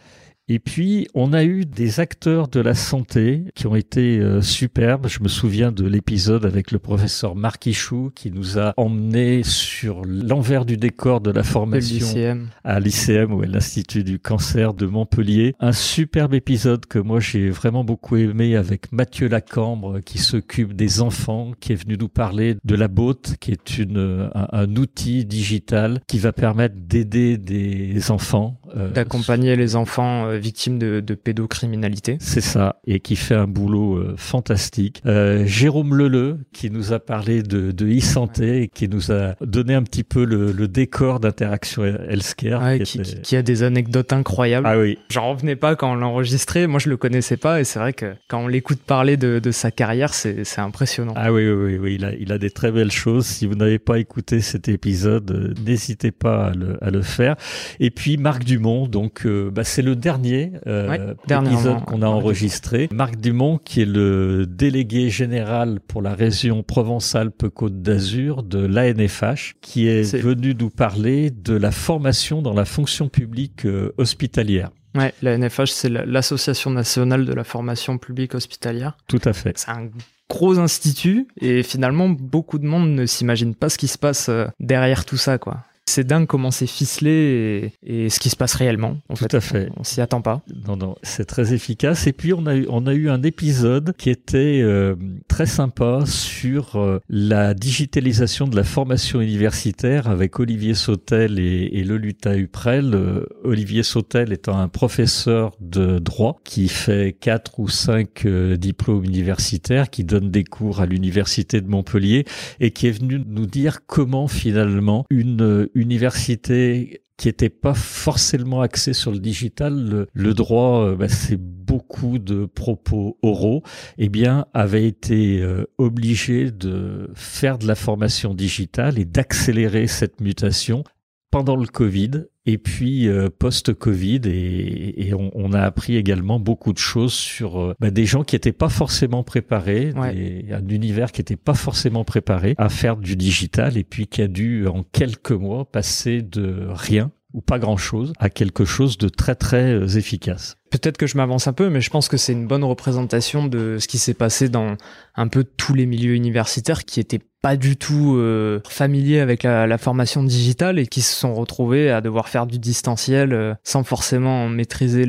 Et 0.49 0.59
puis, 0.59 1.09
on 1.13 1.33
a 1.33 1.43
eu 1.43 1.65
des 1.65 1.99
acteurs 1.99 2.47
de 2.47 2.61
la 2.61 2.73
santé 2.73 3.43
qui 3.53 3.67
ont 3.67 3.75
été 3.75 4.19
euh, 4.19 4.41
superbes. 4.41 5.07
Je 5.09 5.21
me 5.21 5.27
souviens 5.27 5.73
de 5.73 5.85
l'épisode 5.85 6.45
avec 6.45 6.71
le 6.71 6.79
professeur 6.79 7.35
Marc 7.35 7.65
Ichou 7.65 8.11
qui 8.15 8.31
nous 8.31 8.57
a 8.57 8.73
emmené 8.77 9.43
sur 9.43 10.03
l'envers 10.05 10.63
du 10.63 10.77
décor 10.77 11.19
de 11.19 11.31
la 11.31 11.43
formation 11.43 12.47
à 12.63 12.79
l'ICM, 12.79 13.33
ou 13.33 13.41
à 13.41 13.45
l'Institut 13.45 14.05
du 14.05 14.19
cancer 14.19 14.73
de 14.73 14.85
Montpellier. 14.85 15.53
Un 15.59 15.73
superbe 15.73 16.33
épisode 16.33 16.85
que 16.85 16.99
moi 16.99 17.19
j'ai 17.19 17.49
vraiment 17.49 17.83
beaucoup 17.83 18.15
aimé 18.15 18.55
avec 18.55 18.93
Mathieu 18.93 19.27
Lacambre 19.27 19.99
qui 20.01 20.17
s'occupe 20.17 20.73
des 20.73 21.01
enfants, 21.01 21.51
qui 21.59 21.73
est 21.73 21.83
venu 21.83 21.97
nous 21.99 22.07
parler 22.07 22.55
de 22.63 22.75
la 22.75 22.87
botte, 22.87 23.35
qui 23.41 23.51
est 23.51 23.79
une, 23.79 24.29
un, 24.33 24.75
outil 24.77 25.25
digital 25.25 25.99
qui 26.07 26.19
va 26.19 26.31
permettre 26.31 26.75
d'aider 26.77 27.37
des 27.37 28.11
enfants. 28.11 28.61
Euh, 28.77 28.89
D'accompagner 28.89 29.55
les 29.55 29.75
enfants 29.75 30.27
euh, 30.27 30.37
victime 30.37 30.77
de, 30.77 30.99
de 30.99 31.13
pédocriminalité. 31.15 32.17
C'est 32.19 32.41
ça, 32.41 32.77
et 32.85 32.99
qui 32.99 33.15
fait 33.15 33.35
un 33.35 33.47
boulot 33.47 33.95
euh, 33.95 34.13
fantastique. 34.17 35.01
Jérôme 35.45 35.95
Leleu, 35.95 36.39
qui 36.53 36.69
nous 36.69 36.93
a 36.93 36.99
parlé 36.99 37.43
de, 37.43 37.71
de 37.71 37.87
e-santé 37.87 38.63
et 38.63 38.67
qui 38.67 38.87
nous 38.87 39.11
a 39.11 39.35
donné 39.41 39.73
un 39.73 39.83
petit 39.83 40.03
peu 40.03 40.25
le, 40.25 40.51
le 40.51 40.67
décor 40.67 41.19
d'interaction 41.19 41.83
healthcare. 41.85 42.77
qui, 42.83 43.01
qui, 43.23 43.35
a 43.35 43.41
des 43.41 43.63
anecdotes 43.63 44.13
incroyables. 44.13 44.67
Ah 44.67 44.77
oui. 44.77 44.97
J'en 45.09 45.31
revenais 45.31 45.55
pas 45.55 45.75
quand 45.75 45.91
on 45.91 45.95
l'enregistrait. 45.95 46.67
Moi, 46.67 46.79
je 46.79 46.89
le 46.89 46.97
connaissais 46.97 47.37
pas, 47.37 47.59
et 47.61 47.63
c'est 47.63 47.79
vrai 47.79 47.93
que 47.93 48.13
quand 48.27 48.43
on 48.43 48.47
l'écoute 48.47 48.79
parler 48.79 49.17
de, 49.17 49.39
de 49.39 49.51
sa 49.51 49.71
carrière, 49.71 50.13
c'est 50.13 50.43
impressionnant. 50.59 51.13
Ah 51.15 51.31
oui, 51.33 51.49
oui, 51.49 51.53
oui, 51.53 51.77
oui. 51.77 51.95
Il, 51.95 52.05
a, 52.05 52.13
il 52.13 52.31
a 52.31 52.37
des 52.37 52.49
très 52.49 52.71
belles 52.71 52.91
choses. 52.91 53.25
Si 53.25 53.45
vous 53.45 53.55
n'avez 53.55 53.79
pas 53.79 53.99
écouté 53.99 54.41
cet 54.41 54.67
épisode, 54.67 55.55
n'hésitez 55.65 56.11
pas 56.11 56.47
à 56.47 56.53
le, 56.53 56.83
à 56.83 56.91
le, 56.91 57.01
faire. 57.01 57.35
Et 57.79 57.91
puis 57.91 58.17
Marc 58.17 58.43
Dumont, 58.43 58.66
donc 58.89 59.25
euh, 59.25 59.49
bah, 59.49 59.63
c'est 59.63 59.81
le 59.81 59.95
dernier 59.95 60.51
euh, 60.67 61.13
épisode 61.29 61.83
qu'on 61.85 62.01
a 62.01 62.07
enregistré. 62.07 62.89
Marc 62.91 63.17
Dumont, 63.17 63.59
qui 63.63 63.81
est 63.81 63.85
le 63.85 64.45
délégué 64.45 65.09
général 65.09 65.79
pour 65.79 66.01
la 66.01 66.13
région 66.13 66.63
Provence-Alpes-Côte 66.63 67.81
d'Azur 67.81 68.43
de 68.43 68.59
l'ANFH, 68.59 69.55
qui 69.61 69.87
est, 69.87 70.15
venu 70.17 70.55
nous 70.59 70.69
parler 70.69 71.31
de 71.31 71.53
la 71.53 71.71
formation 71.71 72.41
dans 72.41 72.53
la 72.53 72.65
fonction 72.65 73.07
publique 73.07 73.65
euh, 73.65 73.93
hospitalière. 73.97 74.71
Ouais, 74.95 75.13
la 75.21 75.37
NFH, 75.37 75.67
c'est 75.67 75.89
l'Association 75.89 76.71
nationale 76.71 77.25
de 77.25 77.33
la 77.33 77.43
formation 77.43 77.97
publique 77.97 78.33
hospitalière. 78.35 78.97
Tout 79.07 79.21
à 79.25 79.33
fait. 79.33 79.57
C'est 79.57 79.69
un 79.69 79.89
gros 80.29 80.59
institut 80.59 81.27
et 81.39 81.63
finalement 81.63 82.09
beaucoup 82.09 82.57
de 82.57 82.65
monde 82.65 82.89
ne 82.89 83.05
s'imagine 83.05 83.55
pas 83.55 83.69
ce 83.69 83.77
qui 83.77 83.87
se 83.87 83.97
passe 83.97 84.29
derrière 84.59 85.05
tout 85.05 85.17
ça, 85.17 85.37
quoi. 85.37 85.66
C'est 85.89 86.05
dingue 86.05 86.27
comment 86.27 86.51
c'est 86.51 86.67
ficelé 86.67 87.71
et, 87.81 88.09
ce 88.09 88.19
qui 88.19 88.29
se 88.29 88.35
passe 88.35 88.55
réellement. 88.55 88.97
En 89.07 89.13
Tout 89.13 89.27
à 89.31 89.39
fait. 89.39 89.69
On, 89.77 89.85
s'y 89.85 90.01
attend 90.01 90.21
pas. 90.21 90.41
Non, 90.67 90.75
non, 90.75 90.95
c'est 91.01 91.23
très 91.23 91.53
efficace. 91.53 92.07
Et 92.07 92.13
puis 92.13 92.33
on 92.33 92.45
a 92.45 92.55
eu, 92.55 92.67
on 92.69 92.85
a 92.87 92.93
eu 92.93 93.09
un 93.09 93.23
épisode 93.23 93.93
qui 93.97 94.09
était 94.09 94.59
euh, 94.61 94.95
très 95.29 95.45
sympa 95.45 96.03
sur 96.05 96.75
euh, 96.75 96.99
la 97.09 97.53
digitalisation 97.53 98.47
de 98.47 98.57
la 98.57 98.65
formation 98.65 99.21
universitaire 99.21 100.09
avec 100.09 100.41
Olivier 100.41 100.73
Sautel 100.73 101.39
et, 101.39 101.69
et 101.71 101.83
Loluta 101.85 102.35
Uprel. 102.35 102.93
Euh, 102.93 103.25
Olivier 103.45 103.83
Sautel 103.83 104.33
étant 104.33 104.57
un 104.57 104.67
professeur 104.67 105.55
de 105.61 105.99
droit 105.99 106.37
qui 106.43 106.67
fait 106.67 107.15
quatre 107.17 107.61
ou 107.61 107.69
cinq 107.69 108.27
diplômes 108.27 109.05
universitaires, 109.05 109.89
qui 109.89 110.03
donne 110.03 110.31
des 110.31 110.43
cours 110.43 110.81
à 110.81 110.85
l'université 110.85 111.61
de 111.61 111.67
Montpellier 111.69 112.25
et 112.59 112.71
qui 112.71 112.87
est 112.87 112.91
venu 112.91 113.23
nous 113.25 113.45
dire 113.45 113.85
comment 113.85 114.27
finalement 114.27 115.05
une 115.09 115.69
université 115.77 117.01
qui 117.17 117.27
n'était 117.27 117.49
pas 117.49 117.73
forcément 117.73 118.61
axée 118.61 118.93
sur 118.93 119.11
le 119.11 119.19
digital, 119.19 120.07
le, 120.13 120.33
droit, 120.35 120.85
euh, 120.85 120.95
bah, 120.95 121.09
c'est 121.09 121.39
beaucoup 121.39 122.19
de 122.19 122.45
propos 122.45 123.17
oraux, 123.23 123.63
eh 123.97 124.07
bien, 124.07 124.45
avait 124.53 124.87
été 124.87 125.41
euh, 125.41 125.65
obligé 125.79 126.51
de 126.51 127.09
faire 127.15 127.57
de 127.57 127.67
la 127.67 127.73
formation 127.73 128.35
digitale 128.35 128.99
et 128.99 129.05
d'accélérer 129.05 129.87
cette 129.87 130.21
mutation 130.21 130.83
pendant 131.31 131.55
le 131.55 131.67
Covid 131.67 132.25
et 132.45 132.57
puis 132.57 133.07
euh, 133.07 133.27
post-Covid 133.29 134.21
et, 134.25 135.07
et 135.07 135.13
on, 135.13 135.31
on, 135.35 135.51
a 135.53 135.61
appris 135.61 135.97
également 135.97 136.39
beaucoup 136.39 136.71
de 136.71 136.77
choses 136.77 137.13
sur 137.13 137.59
euh, 137.59 137.73
bah, 137.79 137.91
des 137.91 138.05
gens 138.05 138.23
qui 138.23 138.35
n'étaient 138.35 138.53
pas 138.53 138.69
forcément 138.69 139.23
préparés, 139.23 139.91
un 139.95 140.67
univers 140.69 141.11
qui 141.11 141.19
n'était 141.19 141.35
pas 141.35 141.53
forcément 141.53 142.05
préparé 142.05 142.55
à 142.57 142.69
faire 142.69 142.95
du 142.95 143.15
digital 143.15 143.77
et 143.77 143.83
puis 143.83 144.07
qui 144.07 144.21
a 144.21 144.27
dû 144.27 144.67
en 144.67 144.83
quelques 144.83 145.31
mois 145.31 145.69
passer 145.69 146.21
de 146.21 146.67
rien 146.69 147.11
ou 147.33 147.41
pas 147.41 147.59
grand-chose 147.59 148.13
à 148.19 148.29
quelque 148.29 148.65
chose 148.65 148.97
de 148.97 149.09
très 149.09 149.35
très 149.35 149.73
euh, 149.73 149.87
efficace. 149.87 150.55
Peut-être 150.69 150.97
que 150.97 151.07
je 151.07 151.17
m'avance 151.17 151.47
un 151.47 151.53
peu, 151.53 151.69
mais 151.69 151.81
je 151.81 151.89
pense 151.89 152.09
que 152.09 152.17
c'est 152.17 152.33
une 152.33 152.47
bonne 152.47 152.63
représentation 152.63 153.47
de 153.47 153.77
ce 153.79 153.87
qui 153.87 153.97
s'est 153.97 154.13
passé 154.13 154.49
dans 154.49 154.75
un 155.15 155.27
peu 155.27 155.43
tous 155.43 155.73
les 155.73 155.85
milieux 155.85 156.13
universitaires 156.13 156.83
qui 156.83 156.99
étaient 156.99 157.21
pas 157.41 157.55
du 157.55 157.77
tout 157.77 158.15
euh, 158.17 158.59
familiers 158.67 159.19
avec 159.19 159.43
la, 159.43 159.77
formation 159.77 160.23
digitale 160.23 160.79
et 160.79 160.87
qui 160.87 161.01
se 161.01 161.13
sont 161.13 161.33
retrouvés 161.33 161.89
à 161.89 162.01
devoir 162.01 162.27
faire 162.27 162.47
du 162.47 162.59
distanciel 162.59 163.31
euh, 163.31 163.53
sans 163.63 163.83
forcément 163.83 164.49
maîtriser 164.49 165.05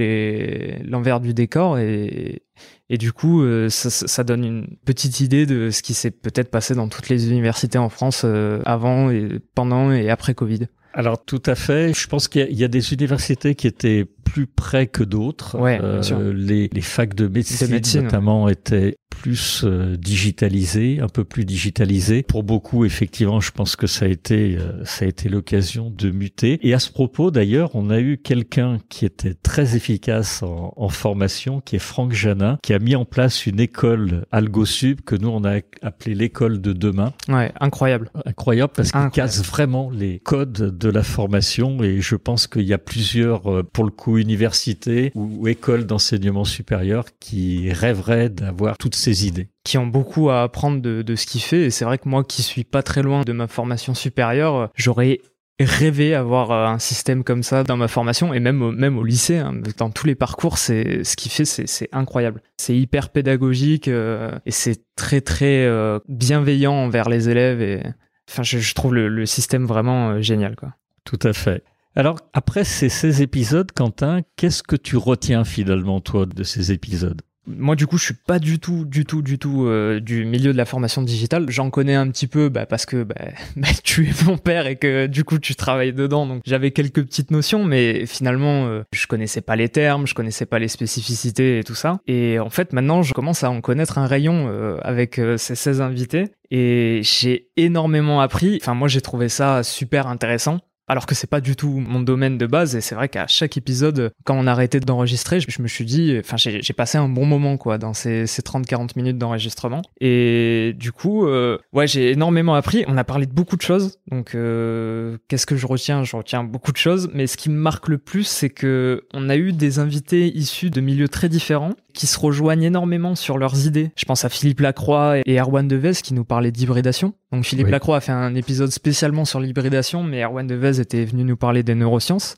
l'envers 0.84 1.20
du 1.20 1.34
décor 1.34 1.78
et, 1.78 2.42
et 2.88 2.98
du 2.98 3.12
coup 3.12 3.42
ça, 3.70 3.90
ça, 3.90 4.24
donne 4.24 4.44
une 4.44 4.76
petite 4.84 5.20
idée 5.20 5.46
de 5.46 5.70
ce 5.70 5.82
qui 5.82 5.94
s'est 5.94 6.10
peut-être 6.10 6.50
passé 6.50 6.74
dans 6.74 6.88
toutes 6.88 7.08
les 7.08 7.30
universités 7.30 7.78
en 7.78 7.88
France 7.88 8.24
avant 8.64 9.10
et 9.10 9.40
pendant 9.54 9.90
et 9.90 10.10
après 10.10 10.34
Covid. 10.34 10.68
Alors 10.98 11.24
tout 11.24 11.42
à 11.46 11.54
fait. 11.54 11.94
Je 11.94 12.08
pense 12.08 12.26
qu'il 12.26 12.52
y, 12.52 12.64
a 12.64 12.68
des 12.68 12.92
universités 12.92 13.54
qui 13.54 13.68
étaient 13.68 14.04
plus 14.24 14.48
près 14.48 14.88
que 14.88 15.04
d'autres. 15.04 15.56
Ouais, 15.56 15.78
euh, 15.80 16.32
les, 16.34 16.68
les, 16.72 16.80
facs 16.80 17.14
de 17.14 17.28
médecine, 17.28 18.02
notamment 18.02 18.48
étaient 18.48 18.97
plus 19.18 19.62
euh, 19.64 19.96
digitalisées, 19.96 21.00
un 21.00 21.08
peu 21.08 21.24
plus 21.24 21.44
digitalisées. 21.44 22.22
Pour 22.22 22.42
beaucoup, 22.42 22.84
effectivement, 22.84 23.40
je 23.40 23.50
pense 23.50 23.76
que 23.76 23.86
ça 23.86 24.04
a 24.04 24.08
été 24.08 24.56
euh, 24.56 24.84
ça 24.84 25.04
a 25.04 25.08
été 25.08 25.28
l'occasion 25.28 25.90
de 25.90 26.10
muter. 26.10 26.58
Et 26.62 26.74
à 26.74 26.78
ce 26.78 26.90
propos, 26.90 27.30
d'ailleurs, 27.30 27.74
on 27.74 27.90
a 27.90 28.00
eu 28.00 28.18
quelqu'un 28.18 28.78
qui 28.88 29.04
était 29.04 29.34
très 29.34 29.76
efficace 29.76 30.42
en, 30.42 30.72
en, 30.76 30.88
formation, 30.88 31.60
qui 31.60 31.76
est 31.76 31.80
Franck 31.80 32.12
Janin, 32.12 32.58
qui 32.62 32.72
a 32.72 32.78
mis 32.78 32.96
en 32.96 33.04
place 33.04 33.46
une 33.46 33.60
école 33.60 34.24
AlgoSub 34.32 35.00
que 35.02 35.16
nous 35.16 35.28
on 35.28 35.44
a 35.44 35.58
appelé 35.82 36.14
l'école 36.14 36.60
de 36.60 36.72
demain. 36.72 37.12
Ouais, 37.28 37.52
incroyable. 37.60 38.10
Incroyable 38.24 38.72
parce 38.74 38.92
qu'il 38.92 39.10
casse 39.10 39.44
vraiment 39.44 39.90
les 39.90 40.20
codes 40.20 40.76
de 40.78 40.88
la 40.88 41.02
formation 41.02 41.82
et 41.82 42.00
je 42.00 42.16
pense 42.16 42.46
qu'il 42.46 42.62
y 42.62 42.72
a 42.72 42.78
plusieurs, 42.78 43.50
euh, 43.52 43.62
pour 43.62 43.84
le 43.84 43.90
coup, 43.90 44.18
universités 44.18 45.12
ou, 45.14 45.48
écoles 45.48 45.86
d'enseignement 45.86 46.44
supérieur 46.44 47.06
qui 47.20 47.72
rêveraient 47.72 48.28
d'avoir 48.28 48.76
toutes 48.76 48.94
ces 48.94 49.07
idées 49.26 49.48
qui 49.64 49.78
ont 49.78 49.86
beaucoup 49.86 50.30
à 50.30 50.42
apprendre 50.42 50.80
de, 50.80 51.16
ce 51.16 51.26
qu'il 51.26 51.40
fait. 51.40 51.66
Et 51.66 51.70
c'est 51.70 51.84
vrai 51.84 51.98
que 51.98 52.08
moi, 52.08 52.24
qui 52.24 52.42
suis 52.42 52.64
pas 52.64 52.82
très 52.82 53.02
loin 53.02 53.22
de 53.22 53.32
ma 53.32 53.46
formation 53.46 53.94
supérieure, 53.94 54.70
j'aurais 54.74 55.20
rêvé 55.60 56.14
avoir 56.14 56.52
euh, 56.52 56.66
un 56.66 56.78
système 56.78 57.24
comme 57.24 57.42
ça 57.42 57.64
dans 57.64 57.76
ma 57.76 57.88
formation 57.88 58.32
et 58.32 58.38
même 58.38 58.62
au, 58.62 58.70
même 58.70 58.96
au 58.96 59.02
lycée. 59.02 59.38
Hein. 59.38 59.54
Dans 59.76 59.90
tous 59.90 60.06
les 60.06 60.14
parcours, 60.14 60.56
c'est 60.56 61.02
ce 61.02 61.16
qu'il 61.16 61.32
fait, 61.32 61.44
c'est 61.44 61.88
incroyable. 61.92 62.42
C'est 62.56 62.76
hyper 62.76 63.10
pédagogique 63.10 63.88
euh, 63.88 64.30
et 64.46 64.52
c'est 64.52 64.84
très 64.94 65.20
très 65.20 65.68
bienveillant 66.08 66.74
envers 66.74 67.08
les 67.08 67.28
élèves 67.28 67.60
et 67.60 67.82
Enfin, 68.28 68.42
je, 68.42 68.74
trouve 68.74 68.94
le, 68.94 69.26
système 69.26 69.64
vraiment 69.64 70.10
euh, 70.10 70.20
génial, 70.20 70.54
quoi. 70.54 70.74
Tout 71.04 71.18
à 71.22 71.32
fait. 71.32 71.64
Alors, 71.96 72.18
après 72.34 72.64
ces, 72.64 72.90
ces 72.90 73.22
épisodes, 73.22 73.72
Quentin, 73.72 74.20
qu'est-ce 74.36 74.62
que 74.62 74.76
tu 74.76 74.96
retiens 74.96 75.44
finalement, 75.44 76.00
toi, 76.00 76.26
de 76.26 76.42
ces 76.42 76.70
épisodes? 76.70 77.22
Moi 77.48 77.74
du 77.76 77.86
coup 77.86 77.98
je 77.98 78.04
suis 78.04 78.14
pas 78.14 78.38
du 78.38 78.58
tout 78.58 78.84
du 78.84 79.04
tout 79.04 79.22
du 79.22 79.38
tout 79.38 79.66
euh, 79.66 80.00
du 80.00 80.24
milieu 80.24 80.52
de 80.52 80.56
la 80.56 80.64
formation 80.64 81.02
digitale. 81.02 81.46
J'en 81.48 81.70
connais 81.70 81.94
un 81.94 82.08
petit 82.10 82.26
peu 82.26 82.48
bah, 82.48 82.66
parce 82.66 82.86
que 82.86 83.02
bah, 83.02 83.14
bah, 83.56 83.68
tu 83.82 84.08
es 84.08 84.24
mon 84.24 84.38
père 84.38 84.66
et 84.66 84.76
que 84.76 85.06
du 85.06 85.24
coup 85.24 85.38
tu 85.38 85.54
travailles 85.54 85.92
dedans. 85.92 86.26
Donc 86.26 86.42
j'avais 86.44 86.70
quelques 86.70 87.02
petites 87.04 87.30
notions 87.30 87.64
mais 87.64 88.06
finalement 88.06 88.66
euh, 88.66 88.82
je 88.92 89.06
connaissais 89.06 89.40
pas 89.40 89.56
les 89.56 89.68
termes 89.68 90.06
je 90.06 90.14
connaissais 90.14 90.46
pas 90.46 90.58
les 90.58 90.68
spécificités 90.68 91.58
et 91.58 91.64
tout 91.64 91.74
ça. 91.74 92.00
Et 92.06 92.38
en 92.38 92.50
fait 92.50 92.72
maintenant 92.72 93.02
je 93.02 93.12
commence 93.14 93.44
à 93.44 93.50
en 93.50 93.60
connaître 93.60 93.98
un 93.98 94.06
rayon 94.06 94.48
euh, 94.48 94.78
avec 94.82 95.20
ces 95.36 95.54
16 95.54 95.80
invités. 95.80 96.24
Et 96.50 97.00
j'ai 97.02 97.48
énormément 97.56 98.20
appris. 98.20 98.58
Enfin 98.60 98.74
moi 98.74 98.88
j'ai 98.88 99.00
trouvé 99.00 99.28
ça 99.28 99.62
super 99.62 100.06
intéressant 100.06 100.60
alors 100.88 101.06
que 101.06 101.14
c'est 101.14 101.28
pas 101.28 101.40
du 101.40 101.56
tout 101.56 101.68
mon 101.68 102.00
domaine 102.00 102.38
de 102.38 102.46
base. 102.46 102.74
Et 102.74 102.80
c'est 102.80 102.94
vrai 102.94 103.08
qu'à 103.08 103.26
chaque 103.26 103.56
épisode, 103.56 104.12
quand 104.24 104.34
on 104.36 104.46
a 104.46 104.52
arrêté 104.52 104.80
d'enregistrer, 104.80 105.40
je, 105.40 105.62
me 105.62 105.68
suis 105.68 105.84
dit, 105.84 106.16
enfin, 106.18 106.36
j'ai 106.36 106.72
passé 106.72 106.98
un 106.98 107.08
bon 107.08 107.26
moment 107.26 107.56
quoi 107.56 107.78
dans 107.78 107.94
ces, 107.94 108.26
ces 108.26 108.42
30-40 108.42 108.90
minutes 108.96 109.18
d'enregistrement. 109.18 109.82
Et 110.00 110.74
du 110.76 110.92
coup, 110.92 111.26
euh, 111.26 111.58
ouais, 111.72 111.86
j'ai 111.86 112.12
énormément 112.12 112.54
appris. 112.54 112.84
On 112.88 112.96
a 112.96 113.04
parlé 113.04 113.26
de 113.26 113.32
beaucoup 113.32 113.56
de 113.56 113.62
choses. 113.62 113.98
Donc, 114.10 114.34
euh, 114.34 115.18
qu'est-ce 115.28 115.46
que 115.46 115.56
je 115.56 115.66
retiens? 115.66 116.04
Je 116.04 116.16
retiens 116.16 116.44
beaucoup 116.44 116.72
de 116.72 116.76
choses. 116.76 117.10
Mais 117.12 117.26
ce 117.26 117.36
qui 117.36 117.50
me 117.50 117.58
marque 117.58 117.88
le 117.88 117.98
plus, 117.98 118.24
c'est 118.24 118.50
que 118.50 119.04
on 119.12 119.28
a 119.28 119.36
eu 119.36 119.52
des 119.52 119.78
invités 119.78 120.26
issus 120.36 120.70
de 120.70 120.80
milieux 120.80 121.08
très 121.08 121.28
différents 121.28 121.74
qui 121.98 122.06
se 122.06 122.18
rejoignent 122.20 122.62
énormément 122.62 123.16
sur 123.16 123.38
leurs 123.38 123.66
idées. 123.66 123.90
Je 123.96 124.04
pense 124.04 124.24
à 124.24 124.28
Philippe 124.28 124.60
Lacroix 124.60 125.16
et 125.26 125.40
Erwan 125.40 125.66
Devez 125.66 125.94
qui 125.94 126.14
nous 126.14 126.24
parlaient 126.24 126.52
d'hybridation. 126.52 127.12
Donc 127.32 127.44
Philippe 127.44 127.66
Lacroix 127.66 127.96
a 127.96 128.00
fait 128.00 128.12
un 128.12 128.36
épisode 128.36 128.70
spécialement 128.70 129.24
sur 129.24 129.40
l'hybridation, 129.40 130.04
mais 130.04 130.22
Erwan 130.22 130.46
Devez 130.46 130.80
était 130.80 131.04
venu 131.04 131.24
nous 131.24 131.36
parler 131.36 131.64
des 131.64 131.74
neurosciences. 131.74 132.36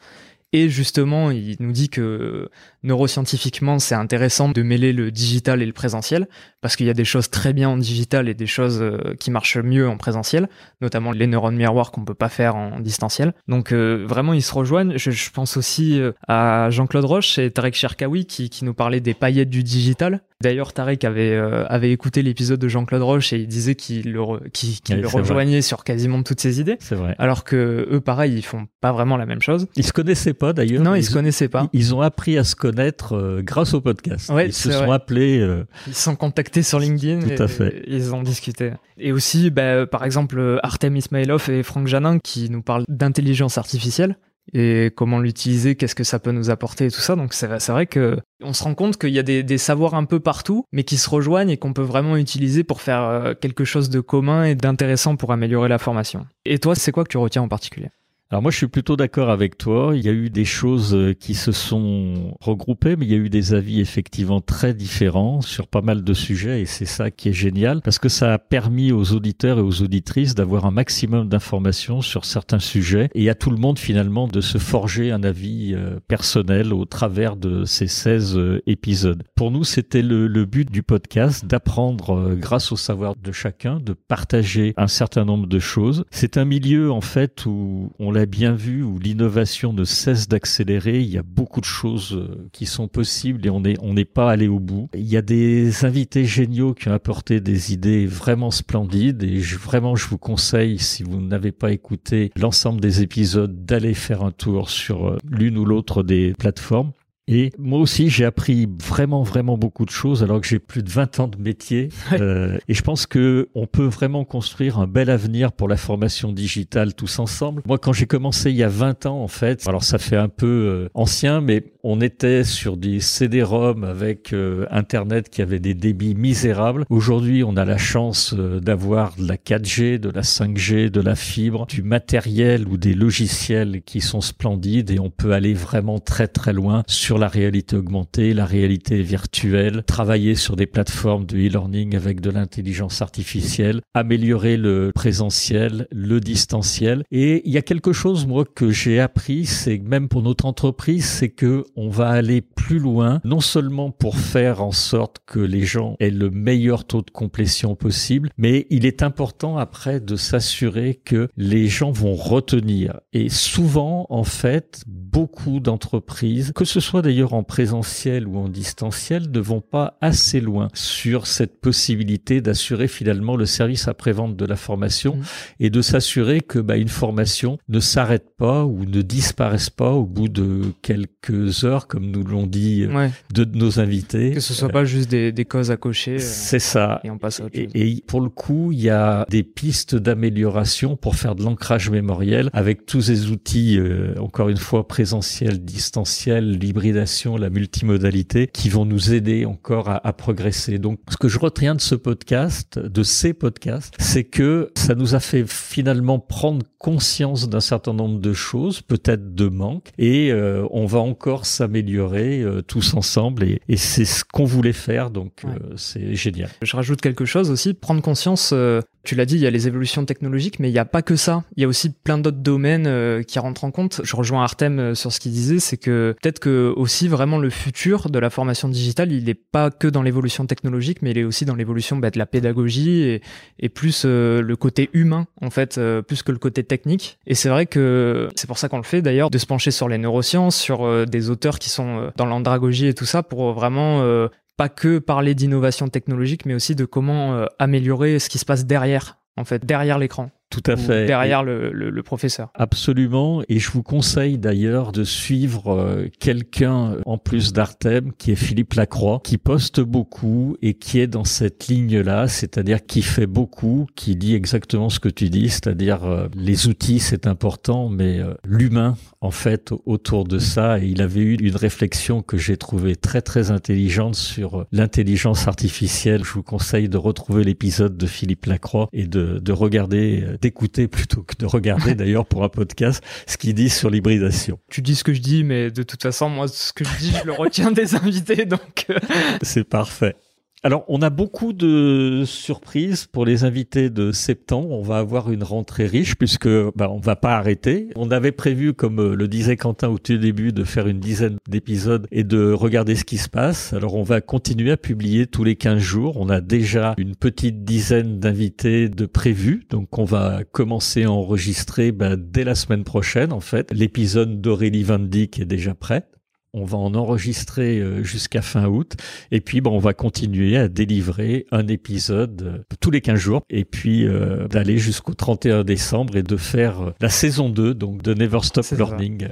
Et 0.53 0.69
justement, 0.69 1.31
il 1.31 1.57
nous 1.61 1.71
dit 1.71 1.89
que 1.89 2.49
neuroscientifiquement, 2.83 3.79
c'est 3.79 3.95
intéressant 3.95 4.49
de 4.49 4.63
mêler 4.63 4.93
le 4.93 5.13
digital 5.13 5.63
et 5.63 5.67
le 5.67 5.73
présentiel, 5.73 6.29
parce 6.61 6.75
qu'il 6.77 6.87
y 6.87 6.91
a 6.91 6.95
des 6.95 7.05
choses 7.05 7.31
très 7.31 7.53
bien 7.53 7.69
en 7.69 7.77
digital 7.77 8.29
et 8.29 8.35
des 8.35 8.47
choses 8.47 8.81
euh, 8.83 9.15
qui 9.21 9.31
marchent 9.31 9.59
mieux 9.59 9.89
en 9.89 9.97
présentiel, 9.97 10.49
notamment 10.81 11.13
les 11.13 11.27
neurones 11.27 11.57
miroirs 11.57 11.93
qu'on 11.93 12.05
peut 12.05 12.15
pas 12.15 12.29
faire 12.29 12.57
en 12.57 12.81
distanciel. 12.81 13.33
Donc 13.47 13.73
euh, 13.73 14.05
vraiment, 14.09 14.33
ils 14.33 14.43
se 14.43 14.53
rejoignent. 14.53 14.97
Je, 14.97 15.11
je 15.11 15.31
pense 15.31 15.57
aussi 15.57 16.01
euh, 16.01 16.13
à 16.27 16.69
Jean-Claude 16.71 17.05
Roche 17.05 17.39
et 17.39 17.51
Tarek 17.51 17.75
Cherkaoui 17.75 18.25
qui, 18.25 18.51
qui 18.51 18.65
nous 18.65 18.75
parlaient 18.75 19.01
des 19.01 19.15
paillettes 19.15 19.51
du 19.51 19.63
digital. 19.63 20.23
D'ailleurs, 20.43 20.73
Tarek 20.73 21.05
avait, 21.05 21.37
avait 21.37 21.93
écouté 21.93 22.23
l'épisode 22.23 22.59
de 22.59 22.67
Jean-Claude 22.67 23.03
Roche 23.03 23.35
et 23.35 23.37
il 23.37 23.47
disait 23.47 23.75
qu'il 23.75 24.11
le, 24.11 24.23
le 24.23 25.07
rejoignait 25.07 25.61
sur 25.61 25.85
quasiment 25.85 26.23
toutes 26.23 26.41
ses 26.41 26.61
idées. 26.61 26.79
C'est 26.81 26.95
vrai. 26.95 27.15
Alors 27.19 27.45
que 27.45 27.87
eux, 27.91 28.01
pareil, 28.01 28.33
ils 28.35 28.43
font 28.43 28.67
pas 28.81 28.91
vraiment 28.91 29.19
la 29.19 29.27
même 29.27 29.43
chose. 29.43 29.67
Ils 29.77 29.85
se 29.85 29.93
connaissaient 29.93 30.33
pas 30.41 30.53
d'ailleurs. 30.53 30.83
Non, 30.83 30.97
ils, 30.97 31.05
se 31.05 31.13
connaissaient 31.13 31.49
pas. 31.49 31.69
Ils 31.73 31.95
ont 31.95 32.01
appris 32.01 32.37
à 32.37 32.45
se 32.45 32.57
connaître 32.57 33.41
grâce 33.43 33.75
au 33.75 33.81
podcast. 33.81 34.33
ils 34.45 34.53
se 34.53 34.73
sont 34.73 34.91
appelés. 34.91 35.47
Ils 35.87 35.95
se 35.95 36.03
sont 36.03 36.17
contactés 36.17 36.63
sur 36.63 36.81
LinkedIn. 36.81 37.21
Tout 37.21 37.43
à 37.43 37.47
fait. 37.47 37.85
ils 37.87 38.13
ont 38.15 38.23
discuté. 38.23 38.73
Et 38.99 39.13
aussi, 39.13 39.51
bah, 39.51 39.87
par 39.87 40.05
exemple, 40.05 40.59
Artem 40.63 40.97
Ismailov 40.97 41.49
et 41.49 41.63
Franck 41.63 41.87
Janin 41.87 42.19
qui 42.19 42.51
nous 42.51 42.63
parlent 42.63 42.85
d'intelligence 42.89 43.57
artificielle 43.59 44.17
et 44.53 44.91
comment 44.95 45.19
l'utiliser, 45.21 45.77
qu'est-ce 45.77 45.95
que 45.95 46.05
ça 46.05 46.19
peut 46.19 46.33
nous 46.33 46.51
apporter 46.51 46.87
et 46.87 46.91
tout 46.91 47.01
ça. 47.01 47.17
Donc 47.17 47.35
c'est 47.35 47.47
vrai 47.47 47.87
que 47.87 48.19
on 48.43 48.53
se 48.53 48.65
rend 48.65 48.75
compte 48.75 48.97
qu'il 48.97 49.11
y 49.11 49.19
a 49.19 49.23
des, 49.23 49.43
des, 49.43 49.59
savoirs 49.59 49.95
un 49.95 50.05
peu 50.05 50.21
partout, 50.21 50.65
mais 50.73 50.85
qui 50.85 50.97
se 50.97 51.09
rejoignent 51.09 51.51
et 51.51 51.57
qu'on 51.57 51.73
peut 51.73 51.83
vraiment 51.83 52.17
utiliser 52.17 52.65
pour 52.65 52.81
faire 52.81 53.03
euh, 53.03 53.35
quelque 53.35 53.65
chose 53.65 53.91
de 53.91 54.01
commun 54.01 54.45
et 54.45 54.55
d'intéressant 54.55 55.17
pour 55.17 55.33
améliorer 55.33 55.69
la 55.69 55.79
formation. 55.79 56.27
Et 56.45 56.59
toi, 56.59 56.75
c'est 56.75 56.93
quoi 56.93 57.05
que 57.05 57.11
tu 57.11 57.19
retiens 57.19 57.43
en 57.43 57.49
particulier? 57.49 57.91
Alors 58.33 58.43
moi, 58.43 58.53
je 58.53 58.59
suis 58.59 58.69
plutôt 58.69 58.97
d'accord 58.97 59.29
avec 59.29 59.59
toi. 59.59 59.91
Il 59.97 60.05
y 60.05 60.09
a 60.09 60.13
eu 60.13 60.31
des 60.31 60.45
choses 60.45 60.95
euh, 60.95 61.15
qui 61.15 61.35
se 61.35 61.51
sont 61.51 62.37
regroupées, 62.41 62.95
mais 62.95 63.05
il 63.05 63.11
y 63.11 63.15
a 63.17 63.19
eu 63.19 63.29
des 63.29 63.55
avis 63.55 63.81
effectivement 63.81 64.41
très 64.41 64.73
différents 64.73 65.41
sur 65.41 65.67
pas 65.67 65.81
mal 65.81 66.05
de 66.05 66.15
sujets, 66.15 66.61
et 66.61 66.65
c'est 66.65 66.85
ça 66.85 67.11
qui 67.11 67.31
est 67.31 67.33
génial, 67.33 67.81
parce 67.83 67.99
que 67.99 68.09
ça 68.09 68.33
a 68.33 68.39
permis 68.39 68.93
aux 68.93 69.15
auditeurs 69.15 69.59
et 69.59 69.63
aux 69.63 69.83
auditrices 69.83 70.37
d'avoir 70.37 70.65
un 70.65 70.71
maximum 70.71 71.29
d'informations 71.29 72.03
sur 72.03 72.25
certains 72.25 72.61
sujets, 72.61 73.09
et 73.17 73.29
à 73.31 73.35
tout 73.35 73.51
le 73.51 73.57
monde 73.57 73.81
finalement 73.81 74.29
de 74.29 74.41
se 74.41 74.59
forger 74.59 75.11
un 75.11 75.25
avis 75.25 75.75
euh, 75.75 75.99
personnel 76.07 76.73
au 76.73 76.85
travers 76.85 77.35
de 77.35 77.65
ces 77.65 77.89
16 77.89 78.37
euh, 78.37 78.63
épisodes. 78.69 79.25
Pour 79.35 79.51
nous, 79.51 79.65
c'était 79.65 80.03
le, 80.03 80.29
but 80.45 80.71
du 80.71 80.85
podcast, 80.85 81.47
d'apprendre 81.47 82.37
grâce 82.37 82.71
au 82.71 82.77
savoir 82.77 83.17
de 83.17 83.33
chacun, 83.33 83.81
de 83.81 83.93
partager 83.93 84.73
un 84.77 84.87
certain 84.87 85.25
nombre 85.25 85.49
de 85.49 85.59
choses. 85.59 86.05
C'est 86.11 86.37
un 86.37 86.45
milieu 86.45 86.93
en 86.93 87.01
fait 87.01 87.45
où 87.45 87.93
on 87.99 88.13
l'a 88.13 88.20
bien 88.27 88.53
vu, 88.53 88.83
où 88.83 88.99
l'innovation 88.99 89.73
ne 89.73 89.85
cesse 89.85 90.29
d'accélérer. 90.29 91.01
Il 91.01 91.09
y 91.09 91.19
a 91.19 91.23
beaucoup 91.23 91.61
de 91.61 91.67
choses 91.67 92.15
euh, 92.15 92.49
qui 92.53 92.67
sont 92.67 92.89
possibles 92.89 93.47
et 93.47 93.51
on 93.51 93.61
n'est 93.95 94.05
pas 94.05 94.31
allé 94.31 94.49
au 94.49 94.59
bout. 94.59 94.89
Il 94.95 95.07
y 95.07 95.17
a 95.17 95.23
des 95.23 95.85
invités 95.85 96.25
géniaux 96.25 96.75
qui 96.75 96.89
ont 96.89 96.93
apporté 96.93 97.41
des 97.41 97.73
idées 97.73 98.07
vraiment 98.07 98.51
splendides 98.51 99.23
et 99.23 99.39
vraiment 99.39 99.97
je 99.97 100.07
vous 100.09 100.19
conseille, 100.19 100.79
si 100.79 101.03
vous 101.03 101.21
n'avez 101.21 101.53
pas 101.53 101.73
écouté 101.73 102.31
l'ensemble 102.37 102.81
des 102.81 103.03
épisodes, 103.03 103.65
d'aller 103.65 103.95
faire 103.95 104.23
un 104.23 104.33
tour 104.33 104.71
sur 104.71 105.09
euh, 105.09 105.19
l'une 105.29 105.59
ou 105.59 105.65
l'autre 105.65 106.03
des 106.03 106.33
plateformes. 106.39 106.93
Et 107.31 107.53
moi 107.59 107.79
aussi, 107.79 108.11
j'ai 108.11 108.25
appris 108.25 108.69
vraiment, 108.85 109.23
vraiment 109.23 109.57
beaucoup 109.57 109.85
de 109.85 109.91
choses 109.91 110.25
alors 110.25 110.41
que 110.41 110.49
j'ai 110.49 110.59
plus 110.59 110.83
de 110.83 110.91
20 110.91 111.21
ans 111.21 111.29
de 111.29 111.39
métier. 111.39 111.89
Euh, 112.21 112.59
et 112.69 112.75
je 112.75 112.83
pense 112.83 113.07
que 113.07 113.49
on 113.55 113.67
peut 113.67 113.85
vraiment 113.85 114.25
construire 114.25 114.79
un 114.79 114.89
bel 114.89 115.11
avenir 115.11 115.53
pour 115.53 115.69
la 115.69 115.77
formation 115.77 116.33
digitale 116.33 116.93
tous 116.93 117.21
ensemble. 117.21 117.63
Moi, 117.67 117.79
quand 117.79 117.93
j'ai 117.93 118.07
commencé 118.07 118.51
il 118.51 118.57
y 118.57 118.65
a 118.65 118.69
20 118.69 119.07
ans, 119.07 119.23
en 119.23 119.29
fait, 119.29 119.67
alors 119.69 119.85
ça 119.85 119.99
fait 119.99 120.17
un 120.17 120.29
peu 120.29 120.47
euh, 120.47 120.89
ancien, 120.95 121.41
mais 121.41 121.65
on 121.83 122.01
était 122.01 122.45
sur 122.45 122.77
des 122.77 123.01
CD-ROM 123.01 123.85
avec 123.85 124.33
euh, 124.33 124.67
Internet 124.71 125.31
qui 125.31 125.41
avait 125.41 125.61
des 125.61 125.75
débits 125.75 126.15
misérables. 126.15 126.85
Aujourd'hui, 126.91 127.45
on 127.45 127.57
a 127.57 127.65
la 127.65 127.79
chance 127.79 128.35
euh, 128.37 128.61
d'avoir 128.61 129.15
de 129.17 129.27
la 129.27 129.37
4G, 129.37 129.99
de 129.99 130.11
la 130.11 130.23
5G, 130.23 130.91
de 130.91 131.01
la 131.01 131.15
fibre, 131.15 131.67
du 131.67 131.83
matériel 131.83 132.69
ou 132.69 132.77
des 132.77 132.93
logiciels 132.93 133.83
qui 133.87 134.01
sont 134.01 134.21
splendides 134.21 134.91
et 134.91 134.99
on 134.99 135.11
peut 135.11 135.33
aller 135.33 135.55
vraiment 135.55 136.01
très, 136.01 136.29
très 136.29 136.53
loin 136.53 136.83
sur 136.87 137.19
la 137.21 137.29
réalité 137.29 137.77
augmentée, 137.77 138.35
la 138.35 138.47
réalité 138.47 139.03
virtuelle, 139.03 139.83
travailler 139.87 140.35
sur 140.35 140.57
des 140.57 140.67
plateformes 140.67 141.27
de 141.27 141.37
e-learning 141.37 141.95
avec 141.95 142.21
de 142.21 142.31
l'intelligence 142.31 143.03
artificielle, 143.03 143.81
améliorer 143.95 144.57
le 144.57 144.91
présentiel, 144.95 145.87
le 145.93 146.19
distanciel. 146.21 147.05
Et 147.11 147.43
il 147.47 147.53
y 147.53 147.59
a 147.59 147.63
quelque 147.63 147.93
chose, 147.93 148.27
moi, 148.27 148.45
que 148.45 148.71
j'ai 148.71 149.01
appris, 149.01 149.47
c'est 149.47 149.79
même 149.79 150.09
pour 150.09 150.23
notre 150.23 150.47
entreprise, 150.47 151.05
c'est 151.05 151.29
que 151.29 151.65
on 151.77 151.91
va 151.91 152.09
aller 152.09 152.41
plus 152.41 152.79
loin, 152.79 153.21
non 153.25 153.41
seulement 153.41 153.91
pour 153.91 154.17
faire 154.17 154.63
en 154.63 154.73
sorte 154.73 155.19
que 155.27 155.41
les 155.41 155.63
gens 155.63 155.97
aient 156.01 156.11
le 156.11 156.31
meilleur 156.31 156.85
taux 156.87 157.03
de 157.03 157.11
complétion 157.11 157.77
possible, 157.77 158.31
mais 158.39 158.67
il 158.71 158.87
est 158.87 159.03
important 159.03 159.59
après 159.59 160.01
de 160.01 160.17
s'assurer 160.17 161.01
que 161.05 161.29
les 161.37 161.69
gens 161.69 161.93
vont 161.93 162.15
retenir. 162.15 163.01
Et 163.13 163.29
souvent, 163.29 164.07
en 164.09 164.25
fait, 164.25 164.83
beaucoup 164.87 165.61
d'entreprises, 165.61 166.53
que 166.55 166.65
ce 166.65 166.81
soit 166.81 167.00
d'ailleurs 167.03 167.35
en 167.35 167.43
présentiel 167.43 168.27
ou 168.27 168.37
en 168.39 168.49
distanciel, 168.49 169.31
ne 169.31 169.41
vont 169.41 169.61
pas 169.61 169.97
assez 170.01 170.41
loin 170.41 170.69
sur 170.75 171.27
cette 171.27 171.61
possibilité 171.61 172.41
d'assurer 172.41 172.89
finalement 172.89 173.37
le 173.37 173.47
service 173.47 173.89
après-vente 173.89 174.37
de 174.37 174.45
la 174.45 174.57
formation 174.57 175.17
mmh. 175.17 175.23
et 175.61 175.71
de 175.71 175.83
s'assurer 175.83 176.41
que 176.41 176.59
bah, 176.59 176.77
une 176.77 176.89
formation 176.89 177.59
ne 177.69 177.81
s'arrête 177.81 178.31
pas 178.37 178.65
ou 178.65 178.85
ne 178.85 179.03
disparaisse 179.03 179.71
pas 179.71 179.93
au 179.93 180.05
bout 180.05 180.29
de 180.29 180.63
quelques 180.83 181.65
heures, 181.65 181.87
comme 181.87 182.11
nous 182.11 182.25
l'ont 182.25 182.47
dit 182.47 182.85
euh, 182.85 183.09
deux 183.33 183.47
de 183.47 183.57
nos 183.57 183.81
invités? 183.81 184.33
Que 184.33 184.41
ce 184.41 184.55
soit 184.55 184.69
pas 184.69 184.85
juste 184.85 185.11
des, 185.11 185.33
des 185.33 185.45
causes 185.45 185.71
à 185.71 185.77
cocher. 185.77 186.15
Euh, 186.15 186.21
C'est 186.21 186.59
ça. 186.59 187.01
Et 187.05 187.11
on 187.11 187.19
passe 187.19 187.41
à 187.41 187.45
autre 187.45 187.57
chose. 187.57 187.71
Et, 187.75 187.97
et 187.97 188.03
pour 188.07 188.21
le 188.21 188.29
coup, 188.29 188.73
il 188.73 188.81
y 188.81 188.91
a 188.91 189.27
des 189.29 189.43
pistes 189.43 189.95
d'amélioration 189.95 190.97
pour 190.97 191.17
faire 191.17 191.35
de 191.35 191.43
l'ancrage 191.43 191.91
mémoriel 191.91 192.51
avec 192.53 192.87
tous 192.87 193.03
ces 193.03 193.31
outils, 193.31 193.79
euh, 193.79 194.15
encore 194.19 194.49
une 194.49 194.57
fois, 194.57 194.87
présentiel, 194.87 195.65
distanciel, 195.65 196.59
l'hybridation, 196.91 197.37
la 197.37 197.51
multimodalité, 197.51 198.49
qui 198.49 198.69
vont 198.69 198.85
nous 198.85 199.15
aider 199.15 199.45
encore 199.45 199.89
à, 199.89 200.07
à, 200.07 200.13
progresser. 200.13 200.79
Donc, 200.79 200.99
ce 201.09 201.17
que 201.17 201.29
je 201.29 201.39
retiens 201.39 201.75
de 201.75 201.81
ce 201.81 201.95
podcast, 201.95 202.79
de 202.79 203.03
ces 203.03 203.33
podcasts, 203.33 203.95
c'est 203.99 204.25
que 204.25 204.71
ça 204.75 204.95
nous 204.95 205.15
a 205.15 205.21
fait 205.21 205.45
finalement 205.47 206.19
prendre 206.19 206.67
conscience 206.79 207.49
d'un 207.49 207.61
certain 207.61 207.93
nombre 207.93 208.19
de 208.21 208.33
choses, 208.33 208.81
peut-être 208.81 209.35
de 209.35 209.49
manques, 209.49 209.91
et 209.99 210.33
euh, 210.33 210.67
on 210.71 210.87
va 210.87 210.99
encore 210.99 211.47
s'améliorer 211.47 212.41
euh, 212.41 212.63
tous 212.63 212.95
ensemble, 212.95 213.45
et, 213.45 213.61
et 213.69 213.77
c'est 213.77 214.05
ce 214.05 214.25
qu'on 214.25 214.47
voulait 214.47 214.73
faire, 214.73 215.11
donc 215.11 215.43
ouais. 215.45 215.51
euh, 215.51 215.75
c'est 215.77 216.15
génial. 216.15 216.51
Je 216.63 216.75
rajoute 216.75 217.01
quelque 217.01 217.25
chose 217.25 217.51
aussi, 217.51 217.75
prendre 217.75 218.03
conscience 218.03 218.55
tu 219.03 219.15
l'as 219.15 219.25
dit, 219.25 219.37
il 219.37 219.41
y 219.41 219.47
a 219.47 219.51
les 219.51 219.67
évolutions 219.67 220.05
technologiques, 220.05 220.59
mais 220.59 220.69
il 220.69 220.73
n'y 220.73 220.79
a 220.79 220.85
pas 220.85 221.03
que 221.03 221.17
ça. 221.17 221.45
Il 221.57 221.63
y 221.63 221.65
a 221.65 221.69
aussi 221.69 221.91
plein 221.91 222.19
d'autres 222.19 222.39
domaines 222.39 222.87
euh, 222.87 223.23
qui 223.23 223.39
rentrent 223.39 223.65
en 223.65 223.71
compte. 223.71 224.01
Je 224.05 224.15
rejoins 224.15 224.43
Artem 224.43 224.79
euh, 224.79 224.95
sur 224.95 225.13
ce 225.13 225.21
qu'il 225.21 225.33
disait, 225.33 225.59
c'est 225.59 225.79
que 225.79 226.15
peut-être 226.21 226.39
que 226.39 226.73
aussi 226.77 227.09
vraiment 227.09 227.39
le 227.39 227.51
futur 227.51 228.11
de 228.11 228.19
la 228.19 228.29
formation 228.29 228.69
digitale, 228.69 229.13
il 229.13 229.25
n'est 229.25 229.35
pas 229.35 229.71
que 229.71 229.89
dans 229.89 230.03
l'évolution 230.03 230.47
technologique, 230.47 231.01
mais 231.03 231.13
il 231.13 231.19
est 231.19 231.25
aussi 231.25 231.45
dans 231.45 231.55
l'évolution 231.55 231.97
bah, 231.97 232.11
de 232.11 232.19
la 232.19 232.27
pédagogie 232.27 233.21
et, 233.59 233.69
plus 233.71 234.03
euh, 234.05 234.43
le 234.43 234.57
côté 234.57 234.91
humain, 234.93 235.27
en 235.41 235.51
fait, 235.51 235.81
plus 236.07 236.23
que 236.23 236.33
le 236.33 236.39
côté 236.39 236.65
technique. 236.65 237.19
Et 237.27 237.35
c'est 237.35 237.49
vrai 237.49 237.67
que 237.67 238.29
c'est 238.35 238.47
pour 238.47 238.59
ça 238.59 238.69
qu'on 238.69 238.79
le 238.79 238.83
fait 238.83 239.01
d'ailleurs, 239.01 239.31
de 239.31 239.39
se 239.39 239.47
pencher 239.47 239.71
sur 239.71 239.89
les 239.89 239.97
neurosciences, 239.97 240.57
sur 240.57 241.07
des 241.07 241.31
auteurs 241.31 241.59
qui 241.59 241.71
sont 241.71 242.11
dans 242.17 242.27
l'andragogie 242.27 242.89
et 242.89 242.95
tout 242.95 243.05
ça, 243.05 243.23
pour 243.23 243.53
vraiment 243.53 244.29
pas 244.61 244.69
que 244.69 244.99
parler 244.99 245.35
d'innovation 245.35 245.89
technologique, 245.89 246.45
mais 246.45 246.53
aussi 246.53 246.75
de 246.75 246.85
comment 246.85 247.33
euh, 247.33 247.47
améliorer 247.59 248.19
ce 248.19 248.29
qui 248.29 248.37
se 248.37 248.45
passe 248.45 248.67
derrière, 248.67 249.17
en 249.39 249.47
fait, 249.47 249.65
derrière 249.65 249.99
l'écran. 249.99 250.31
Tout 250.51 250.63
à 250.67 250.77
fait. 250.77 251.07
Derrière 251.07 251.45
le, 251.45 251.71
le, 251.71 252.03
professeur. 252.03 252.51
Absolument. 252.55 253.43
Et 253.49 253.61
je 253.61 253.71
vous 253.71 253.85
conseille 253.85 254.37
d'ailleurs 254.37 254.91
de 254.91 255.05
suivre 255.05 255.73
euh, 255.73 256.09
quelqu'un 256.19 256.97
en 257.07 257.19
plus 257.19 257.53
d'Artem 257.53 258.13
qui 258.19 258.33
est 258.33 258.37
Philippe 258.37 258.75
Lacroix, 258.75 259.21
qui 259.23 259.39
poste 259.39 259.81
beaucoup 259.81 260.57
et 260.61 260.75
qui 260.75 260.99
est 260.99 261.07
dans 261.07 261.23
cette 261.23 261.69
ligne-là, 261.69 262.27
c'est-à-dire 262.27 262.85
qui 262.85 263.03
fait 263.03 263.29
beaucoup, 263.29 263.87
qui 263.95 264.17
dit 264.17 264.35
exactement 264.35 264.89
ce 264.89 264.99
que 264.99 265.09
tu 265.09 265.31
dis, 265.31 265.51
c'est-à-dire 265.51 266.05
euh, 266.05 266.27
les 266.35 266.67
outils 266.67 266.99
c'est 266.99 267.29
important, 267.29 267.89
mais 267.89 268.19
euh, 268.19 268.35
l'humain 268.45 268.97
en 269.21 269.31
fait 269.31 269.73
autour 269.87 270.25
de 270.25 270.41
ça. 270.41 270.81
Et 270.81 270.87
il 270.87 271.01
avait 271.01 271.21
eu 271.21 271.37
une 271.37 271.57
réflexion 271.57 272.23
que 272.23 272.37
j'ai 272.37 272.57
trouvée 272.57 272.97
très 272.97 273.23
très 273.23 273.53
intelligente 273.53 274.17
sur 274.17 274.67
l'intelligence 274.73 275.47
artificielle. 275.47 276.25
Je 276.25 276.33
vous 276.33 276.43
conseille 276.43 276.89
de 276.89 276.97
retrouver 276.97 277.45
l'épisode 277.45 277.97
de 277.97 278.07
Philippe 278.07 278.47
Lacroix 278.47 278.89
et 278.93 279.07
de, 279.07 279.39
de 279.39 279.53
regarder 279.53 280.25
d'écouter 280.41 280.89
plutôt 280.89 281.23
que 281.23 281.35
de 281.37 281.47
regarder 281.47 281.95
d'ailleurs 281.97 282.27
pour 282.27 282.45
un 282.45 282.49
podcast 282.49 283.03
ce 283.27 283.37
qu'ils 283.37 283.55
disent 283.55 283.75
sur 283.75 283.91
l'hybridation. 283.91 284.59
Tu 284.71 284.83
dis 284.83 284.95
ce 284.95 285.05
que 285.05 285.13
je 285.15 285.21
dis, 285.21 285.45
mais 285.45 285.71
de 285.71 285.83
toute 285.83 286.03
façon, 286.03 286.29
moi, 286.29 286.49
ce 286.49 286.73
que 286.73 286.85
je 286.85 286.97
dis, 286.99 287.13
je 287.13 287.27
le 287.27 287.33
retiens 287.33 287.71
des 287.73 287.95
invités, 287.95 288.47
donc. 288.47 288.87
Euh. 288.91 288.99
C'est 289.43 289.65
parfait. 289.65 290.17
Alors, 290.63 290.85
on 290.89 291.01
a 291.01 291.09
beaucoup 291.09 291.55
de 291.55 292.25
surprises 292.27 293.07
pour 293.07 293.25
les 293.25 293.45
invités 293.45 293.89
de 293.89 294.13
septembre. 294.13 294.73
On 294.73 294.83
va 294.83 294.99
avoir 294.99 295.31
une 295.31 295.43
rentrée 295.43 295.87
riche 295.87 296.17
puisque 296.17 296.51
bah, 296.77 296.91
on 296.91 296.99
va 296.99 297.17
pas 297.17 297.35
arrêter. 297.39 297.89
On 297.97 298.11
avait 298.11 298.31
prévu, 298.31 298.75
comme 298.75 299.01
euh, 299.01 299.15
le 299.15 299.27
disait 299.27 299.57
Quentin 299.57 299.89
au 299.89 299.97
tout 299.97 300.19
début, 300.19 300.53
de 300.53 300.65
faire 300.65 300.87
une 300.87 301.01
dizaine 301.01 301.39
d'épisodes 301.49 302.07
et 302.13 302.25
de 302.25 302.53
regarder 302.53 302.95
ce 302.95 303.05
qui 303.05 303.17
se 303.17 303.31
passe. 303.31 303.73
Alors, 303.73 303.95
on 303.95 304.03
va 304.03 304.21
continuer 304.21 304.73
à 304.73 304.77
publier 304.77 305.27
tous 305.27 305.45
les 305.45 305.57
15 305.57 305.79
jours. 305.79 306.19
On 306.19 306.29
a 306.29 306.43
déjà 306.43 306.95
une 306.99 307.17
petite 307.17 307.65
dizaine 307.65 308.19
d'invités 308.19 308.91
de 308.91 309.07
prévus. 309.07 309.65
Donc, 309.71 309.97
on 309.99 310.05
va 310.05 310.45
commencer 310.45 311.05
à 311.05 311.11
enregistrer 311.11 311.91
bah, 311.91 312.17
dès 312.17 312.45
la 312.45 312.55
semaine 312.55 312.85
prochaine, 312.85 313.33
en 313.33 313.41
fait. 313.41 313.73
L'épisode 313.73 314.43
d'Aurélie 314.43 314.83
Van 314.83 314.99
Dyck 314.99 315.41
est 315.41 315.47
déjà 315.47 315.75
prêt. 315.75 316.05
On 316.53 316.65
va 316.65 316.79
en 316.79 316.95
enregistrer 316.95 317.79
euh, 317.79 318.03
jusqu'à 318.03 318.43
fin 318.43 318.67
août. 318.67 318.95
Et 319.31 319.41
puis 319.41 319.61
bon, 319.61 319.73
on 319.73 319.79
va 319.79 319.95
continuer 319.95 320.57
à 320.57 320.69
délivrer 320.69 321.47
un 321.53 321.69
épisode 321.69 322.43
euh, 322.43 322.77
tous 322.81 322.91
les 322.91 323.01
15 323.01 323.19
jours. 323.19 323.43
Et 323.51 323.65
puis 323.65 324.07
euh, 324.07 324.49
d'aller 324.49 324.79
jusqu'au 324.79 325.15
31 325.15 325.65
décembre 325.65 326.17
et 326.17 326.23
de 326.23 326.37
faire 326.37 326.93
la 327.01 327.09
saison 327.09 327.49
2 327.49 327.75
donc 327.75 328.03
de 328.03 328.15
Never 328.15 328.41
Stop 328.43 328.67
Learning. 328.77 329.29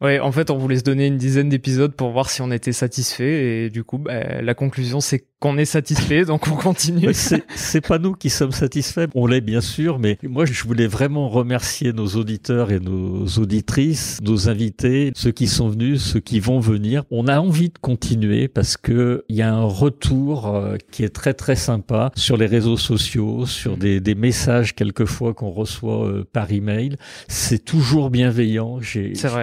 Ouais, 0.00 0.20
en 0.20 0.32
fait, 0.32 0.50
on 0.50 0.58
voulait 0.58 0.78
se 0.78 0.84
donner 0.84 1.06
une 1.06 1.16
dizaine 1.16 1.48
d'épisodes 1.48 1.94
pour 1.94 2.10
voir 2.10 2.28
si 2.28 2.42
on 2.42 2.50
était 2.50 2.72
satisfait. 2.72 3.64
Et 3.64 3.70
du 3.70 3.84
coup, 3.84 3.98
bah, 3.98 4.42
la 4.42 4.54
conclusion 4.54 5.00
c'est 5.00 5.26
qu'on 5.44 5.58
est 5.58 5.66
satisfait, 5.66 6.24
donc 6.24 6.46
on 6.50 6.56
continue. 6.56 7.12
c'est 7.12 7.86
pas 7.86 7.98
nous 7.98 8.14
qui 8.14 8.30
sommes 8.30 8.50
satisfaits, 8.50 9.08
on 9.14 9.26
l'est 9.26 9.42
bien 9.42 9.60
sûr, 9.60 9.98
mais 9.98 10.16
moi 10.22 10.46
je 10.46 10.64
voulais 10.64 10.86
vraiment 10.86 11.28
remercier 11.28 11.92
nos 11.92 12.06
auditeurs 12.06 12.72
et 12.72 12.80
nos 12.80 13.26
auditrices, 13.26 14.20
nos 14.22 14.48
invités, 14.48 15.12
ceux 15.14 15.32
qui 15.32 15.46
sont 15.46 15.68
venus, 15.68 16.00
ceux 16.00 16.20
qui 16.20 16.40
vont 16.40 16.60
venir. 16.60 17.04
On 17.10 17.28
a 17.28 17.40
envie 17.40 17.68
de 17.68 17.76
continuer 17.78 18.48
parce 18.48 18.78
que 18.78 19.26
il 19.28 19.36
y 19.36 19.42
a 19.42 19.52
un 19.52 19.64
retour 19.64 20.46
euh, 20.46 20.78
qui 20.90 21.04
est 21.04 21.14
très 21.14 21.34
très 21.34 21.56
sympa 21.56 22.10
sur 22.16 22.38
les 22.38 22.46
réseaux 22.46 22.78
sociaux, 22.78 23.44
sur 23.44 23.76
des, 23.76 24.00
des 24.00 24.14
messages 24.14 24.74
quelquefois 24.74 25.34
qu'on 25.34 25.50
reçoit 25.50 26.08
euh, 26.08 26.24
par 26.32 26.52
email. 26.52 26.96
C'est 27.28 27.62
toujours 27.62 28.08
bienveillant. 28.08 28.80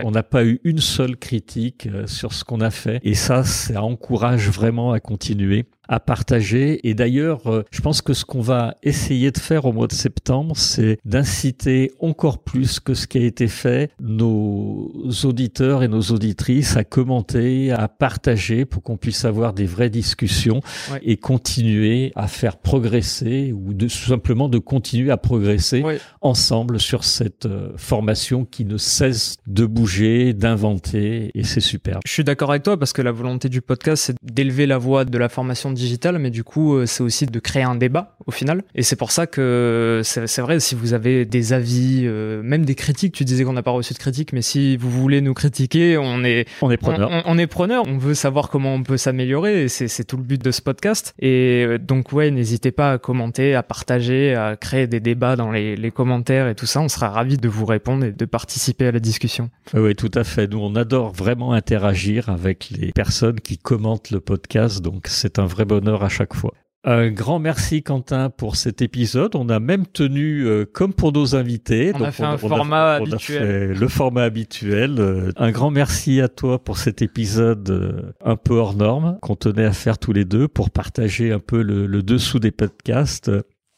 On 0.04 0.10
n'a 0.10 0.24
pas 0.24 0.46
eu 0.46 0.62
une 0.64 0.80
seule 0.80 1.16
critique 1.16 1.88
euh, 1.94 2.08
sur 2.08 2.34
ce 2.34 2.44
qu'on 2.44 2.60
a 2.60 2.72
fait 2.72 3.00
et 3.04 3.14
ça, 3.14 3.44
ça 3.44 3.84
encourage 3.84 4.50
vraiment 4.50 4.94
à 4.94 5.00
continuer 5.00 5.68
à 5.92 6.00
partager. 6.00 6.88
Et 6.88 6.94
d'ailleurs, 6.94 7.48
euh, 7.48 7.64
je 7.70 7.82
pense 7.82 8.02
que 8.02 8.14
ce 8.14 8.24
qu'on 8.24 8.42
va 8.42 8.76
essayer 8.82 9.30
de 9.30 9.38
faire 9.38 9.66
au 9.66 9.74
mois 9.74 9.88
de 9.88 9.94
septembre, 9.94 10.56
c'est 10.56 10.98
d'inciter 11.04 11.92
encore 12.00 12.40
plus 12.44 12.80
que 12.80 12.94
ce 12.94 13.08
qui 13.08 13.18
a 13.18 13.22
été 13.22 13.50
fait 13.50 13.92
nos 14.00 14.90
auditeurs 15.26 15.84
et 15.84 15.90
nos 15.90 16.02
auditrices 16.02 16.78
à 16.78 16.86
commenter, 16.86 17.72
à 17.72 17.90
partager 17.90 18.64
pour 18.64 18.82
qu'on 18.84 18.96
puisse 18.96 19.26
avoir 19.26 19.52
des 19.54 19.66
vraies 19.66 19.90
discussions 19.90 20.62
et 21.02 21.18
continuer 21.18 22.14
à 22.16 22.28
faire 22.28 22.58
progresser 22.58 23.52
ou 23.52 23.74
de, 23.74 23.88
tout 23.88 24.10
simplement 24.10 24.48
de 24.48 24.60
continuer 24.60 25.12
à 25.12 25.18
progresser 25.18 25.84
ensemble 26.22 26.80
sur 26.80 27.04
cette 27.04 27.46
euh, 27.46 27.72
formation 27.76 28.46
qui 28.46 28.64
ne 28.64 28.78
cesse 28.78 29.36
de 29.46 29.66
bouger, 29.66 30.34
d'inventer 30.34 31.32
et 31.36 31.44
c'est 31.44 31.60
super. 31.60 32.00
Je 32.06 32.14
suis 32.14 32.24
d'accord 32.24 32.52
avec 32.52 32.64
toi 32.64 32.78
parce 32.78 32.94
que 32.94 33.02
la 33.02 33.12
volonté 33.12 33.50
du 33.50 33.62
podcast, 33.62 34.04
c'est 34.06 34.16
d'élever 34.24 34.68
la 34.68 34.78
voix 34.78 35.04
de 35.04 35.18
la 35.18 35.28
formation 35.28 35.71
digital, 35.72 36.18
mais 36.20 36.30
du 36.30 36.44
coup, 36.44 36.76
euh, 36.76 36.86
c'est 36.86 37.04
aussi 37.04 37.26
de 37.26 37.40
créer 37.40 37.64
un 37.64 37.76
débat 37.76 38.16
au 38.26 38.32
final. 38.32 38.64
Et 38.76 38.84
c'est 38.84 38.96
pour 38.96 39.12
ça 39.12 39.28
que 39.28 40.02
c'est 40.04 40.42
vrai, 40.42 40.60
si 40.60 40.76
vous 40.76 40.94
avez 40.94 41.26
des 41.26 41.54
avis, 41.54 42.02
euh, 42.06 42.42
même 42.44 42.66
des 42.66 42.76
critiques, 42.76 43.14
tu 43.14 43.26
disais 43.26 43.44
qu'on 43.44 43.54
n'a 43.54 43.64
pas 43.64 43.72
reçu 43.72 43.94
de 43.94 44.00
critiques, 44.00 44.34
mais 44.34 44.42
si 44.42 44.78
vous 44.78 44.90
voulez 44.90 45.22
nous 45.22 45.34
critiquer, 45.34 45.98
on 45.98 46.24
est, 46.24 46.48
on 46.62 46.72
est 46.72 46.78
preneur. 46.78 47.24
On, 47.26 47.38
est 47.38 47.48
preneur. 47.48 47.84
On 47.88 47.98
veut 47.98 48.14
savoir 48.14 48.50
comment 48.50 48.74
on 48.74 48.84
peut 48.84 48.98
s'améliorer. 48.98 49.64
Et 49.64 49.68
c'est 49.68 50.04
tout 50.04 50.18
le 50.18 50.24
but 50.24 50.42
de 50.42 50.52
ce 50.52 50.62
podcast. 50.62 51.14
Et 51.20 51.66
euh, 51.68 51.78
donc, 51.78 52.14
ouais, 52.14 52.32
n'hésitez 52.32 52.72
pas 52.72 52.94
à 52.94 52.98
commenter, 52.98 53.56
à 53.56 53.64
partager, 53.64 54.36
à 54.36 54.56
créer 54.56 54.88
des 54.88 55.00
débats 55.00 55.36
dans 55.36 55.52
les, 55.52 55.76
les 55.76 55.92
commentaires 55.92 56.48
et 56.48 56.56
tout 56.56 56.66
ça. 56.66 56.82
On 56.82 56.90
sera 56.90 57.10
ravis 57.10 57.38
de 57.38 57.48
vous 57.48 57.66
répondre 57.66 58.06
et 58.06 58.12
de 58.12 58.26
participer 58.26 58.88
à 58.88 58.92
la 58.92 59.00
discussion. 59.00 59.50
Oui, 59.74 59.96
tout 59.96 60.12
à 60.16 60.24
fait. 60.24 60.48
Nous, 60.48 60.60
on 60.60 60.76
adore 60.76 61.12
vraiment 61.12 61.54
interagir 61.54 62.30
avec 62.30 62.70
les 62.72 62.92
personnes 62.92 63.40
qui 63.40 63.58
commentent 63.58 64.12
le 64.12 64.20
podcast. 64.20 64.82
Donc, 64.82 65.08
c'est 65.08 65.40
un 65.40 65.46
vrai 65.46 65.61
bonheur 65.66 66.04
à 66.04 66.10
chaque 66.10 66.34
fois. 66.34 66.54
Un 66.84 67.12
grand 67.12 67.38
merci 67.38 67.84
Quentin 67.84 68.32
pour 68.32 68.56
cet 68.56 68.82
épisode. 68.82 69.36
On 69.36 69.50
a 69.50 69.60
même 69.60 69.86
tenu 69.86 70.48
euh, 70.48 70.66
comme 70.66 70.96
pour 70.96 71.12
nos 71.12 71.36
invités. 71.36 71.92
On 71.94 72.02
a 72.02 72.12
fait 72.12 72.24
un 72.24 72.40
format 72.40 72.94
habituel. 72.94 73.74
le 73.74 73.88
format 73.88 74.24
habituel. 74.24 74.96
Euh, 74.98 75.32
un 75.36 75.52
grand 75.52 75.70
merci 75.70 76.22
à 76.22 76.28
toi 76.28 76.58
pour 76.58 76.80
cet 76.80 77.04
épisode 77.04 77.70
euh, 77.70 78.14
un 78.26 78.36
peu 78.36 78.56
hors 78.56 78.74
norme 78.74 79.20
qu'on 79.22 79.36
tenait 79.36 79.66
à 79.66 79.74
faire 79.74 80.00
tous 80.00 80.12
les 80.12 80.26
deux 80.26 80.48
pour 80.48 80.72
partager 80.72 81.32
un 81.32 81.38
peu 81.40 81.62
le, 81.62 81.86
le 81.86 82.02
dessous 82.02 82.40
des 82.40 82.52
podcasts 82.52 83.30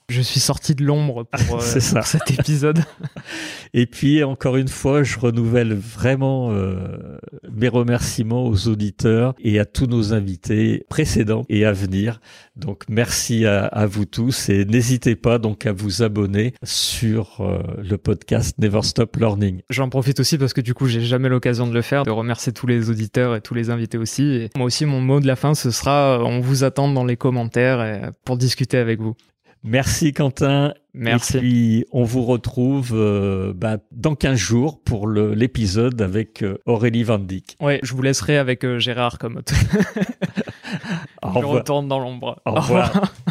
je 0.10 0.22
suis 0.22 0.40
sorti 0.40 0.76
de 0.76 0.84
l'ombre 0.84 1.24
pour, 1.24 1.56
euh, 1.62 2.02
cet 2.04 2.32
épisode. 2.32 2.80
Et 3.74 3.86
puis, 3.88 4.24
encore 4.24 4.58
une 4.58 4.68
fois, 4.68 5.04
je 5.04 5.18
renouvelle 5.18 5.74
vraiment 5.74 6.52
euh, 6.52 7.18
mes 7.52 7.68
remerciements 7.68 8.46
aux 8.46 8.68
auditeurs 8.68 9.34
et 9.40 9.60
à 9.60 9.66
tous 9.66 9.88
nos 9.88 10.14
invités 10.14 10.86
précédents 10.90 11.44
et 11.50 11.66
à 11.66 11.72
venir. 11.72 12.20
Donc, 12.56 12.84
merci 12.88 13.48
à, 13.48 13.86
vous 13.88 14.06
tous 14.06 14.50
et 14.50 14.66
n'hésitez 14.66 15.16
pas 15.16 15.40
donc 15.40 15.66
à 15.66 15.72
vous 15.72 16.04
abonner 16.04 16.54
sur 16.62 17.42
euh, 17.42 17.64
le 17.78 17.98
podcast 17.98 18.56
Never 18.60 18.84
Stop 18.84 19.16
Learning. 19.16 19.62
J'en 19.72 19.90
profite 19.90 20.20
aussi 20.20 20.38
parce 20.38 20.54
que 20.54 20.62
du 20.62 20.76
coup, 20.76 20.86
j'ai 20.86 21.02
jamais 21.02 21.30
l'occasion 21.30 21.66
de 21.66 21.74
le 21.74 21.82
faire, 21.82 22.04
de 22.04 22.12
remercier 22.12 22.54
tous 22.54 22.68
les 22.68 22.92
auditeurs 22.92 23.36
et 23.36 23.42
tous 23.42 23.56
les 23.56 23.72
invités 23.72 23.98
aussi. 23.98 24.24
Et 24.24 24.50
moi 24.56 24.68
aussi, 24.68 24.86
mon 24.86 25.02
mot 25.02 25.20
de 25.20 25.28
la 25.28 25.36
fin, 25.36 25.56
ce 25.56 25.72
sera 25.72 26.20
on 26.24 26.42
vous 26.42 26.64
attend 26.64 26.88
dans 26.92 27.06
les 27.06 27.18
commentaires 27.18 28.12
pour 28.24 28.38
discuter 28.38 28.78
avec 28.78 29.02
vous. 29.02 29.16
Merci 29.64 30.12
Quentin. 30.12 30.74
Merci. 30.94 31.38
Et 31.38 31.40
puis 31.40 31.86
on 31.92 32.04
vous 32.04 32.24
retrouve 32.24 32.92
euh, 32.94 33.54
bah, 33.56 33.78
dans 33.92 34.14
15 34.14 34.38
jours 34.38 34.82
pour 34.84 35.08
l'épisode 35.08 36.02
avec 36.02 36.44
euh, 36.44 36.58
Aurélie 36.66 37.04
Van 37.04 37.18
Dyck. 37.18 37.56
Oui, 37.62 37.80
je 37.82 37.94
vous 37.94 38.02
laisserai 38.02 38.38
avec 38.38 38.66
euh, 38.66 38.78
Gérard 38.78 39.18
comme 39.18 39.42
je 39.48 41.40
retourne 41.46 41.88
dans 41.88 42.00
l'ombre. 42.00 42.42
Au 42.46 42.56
revoir. 42.56 43.14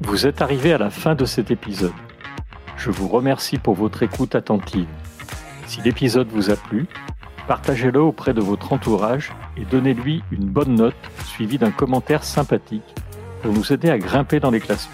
Vous 0.00 0.26
êtes 0.26 0.40
arrivé 0.40 0.72
à 0.72 0.78
la 0.78 0.90
fin 0.90 1.16
de 1.16 1.24
cet 1.24 1.50
épisode. 1.50 1.92
Je 2.76 2.90
vous 2.90 3.08
remercie 3.08 3.58
pour 3.58 3.74
votre 3.74 4.02
écoute 4.04 4.36
attentive. 4.36 4.86
Si 5.66 5.82
l'épisode 5.82 6.28
vous 6.28 6.50
a 6.50 6.56
plu, 6.56 6.86
Partagez-le 7.48 8.02
auprès 8.02 8.34
de 8.34 8.42
votre 8.42 8.74
entourage 8.74 9.32
et 9.56 9.64
donnez-lui 9.64 10.22
une 10.30 10.44
bonne 10.44 10.74
note 10.74 10.94
suivie 11.24 11.56
d'un 11.56 11.70
commentaire 11.70 12.22
sympathique 12.22 12.94
pour 13.40 13.54
nous 13.54 13.72
aider 13.72 13.88
à 13.88 13.96
grimper 13.96 14.38
dans 14.38 14.50
les 14.50 14.60
classements. 14.60 14.92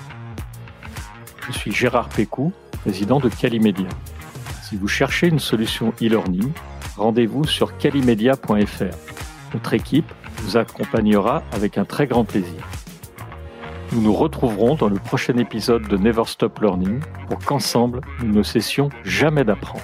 Je 1.49 1.51
suis 1.51 1.73
Gérard 1.73 2.09
Pécou, 2.09 2.53
président 2.83 3.19
de 3.19 3.29
Calimedia. 3.29 3.88
Si 4.62 4.77
vous 4.77 4.87
cherchez 4.87 5.27
une 5.27 5.40
solution 5.40 5.93
e-learning, 6.01 6.53
rendez-vous 6.97 7.45
sur 7.45 7.77
calimedia.fr. 7.77 8.97
Notre 9.53 9.75
équipe 9.75 10.12
vous 10.38 10.57
accompagnera 10.57 11.43
avec 11.51 11.77
un 11.77 11.85
très 11.85 12.07
grand 12.07 12.25
plaisir. 12.25 12.69
Nous 13.90 14.01
nous 14.01 14.14
retrouverons 14.14 14.77
dans 14.77 14.88
le 14.88 15.01
prochain 15.01 15.37
épisode 15.38 15.88
de 15.88 15.97
Never 15.97 16.25
Stop 16.27 16.61
Learning 16.61 17.01
pour 17.27 17.40
qu'ensemble, 17.40 18.01
nous 18.23 18.33
ne 18.33 18.45
cessions 18.45 18.90
jamais 19.03 19.43
d'apprendre. 19.43 19.83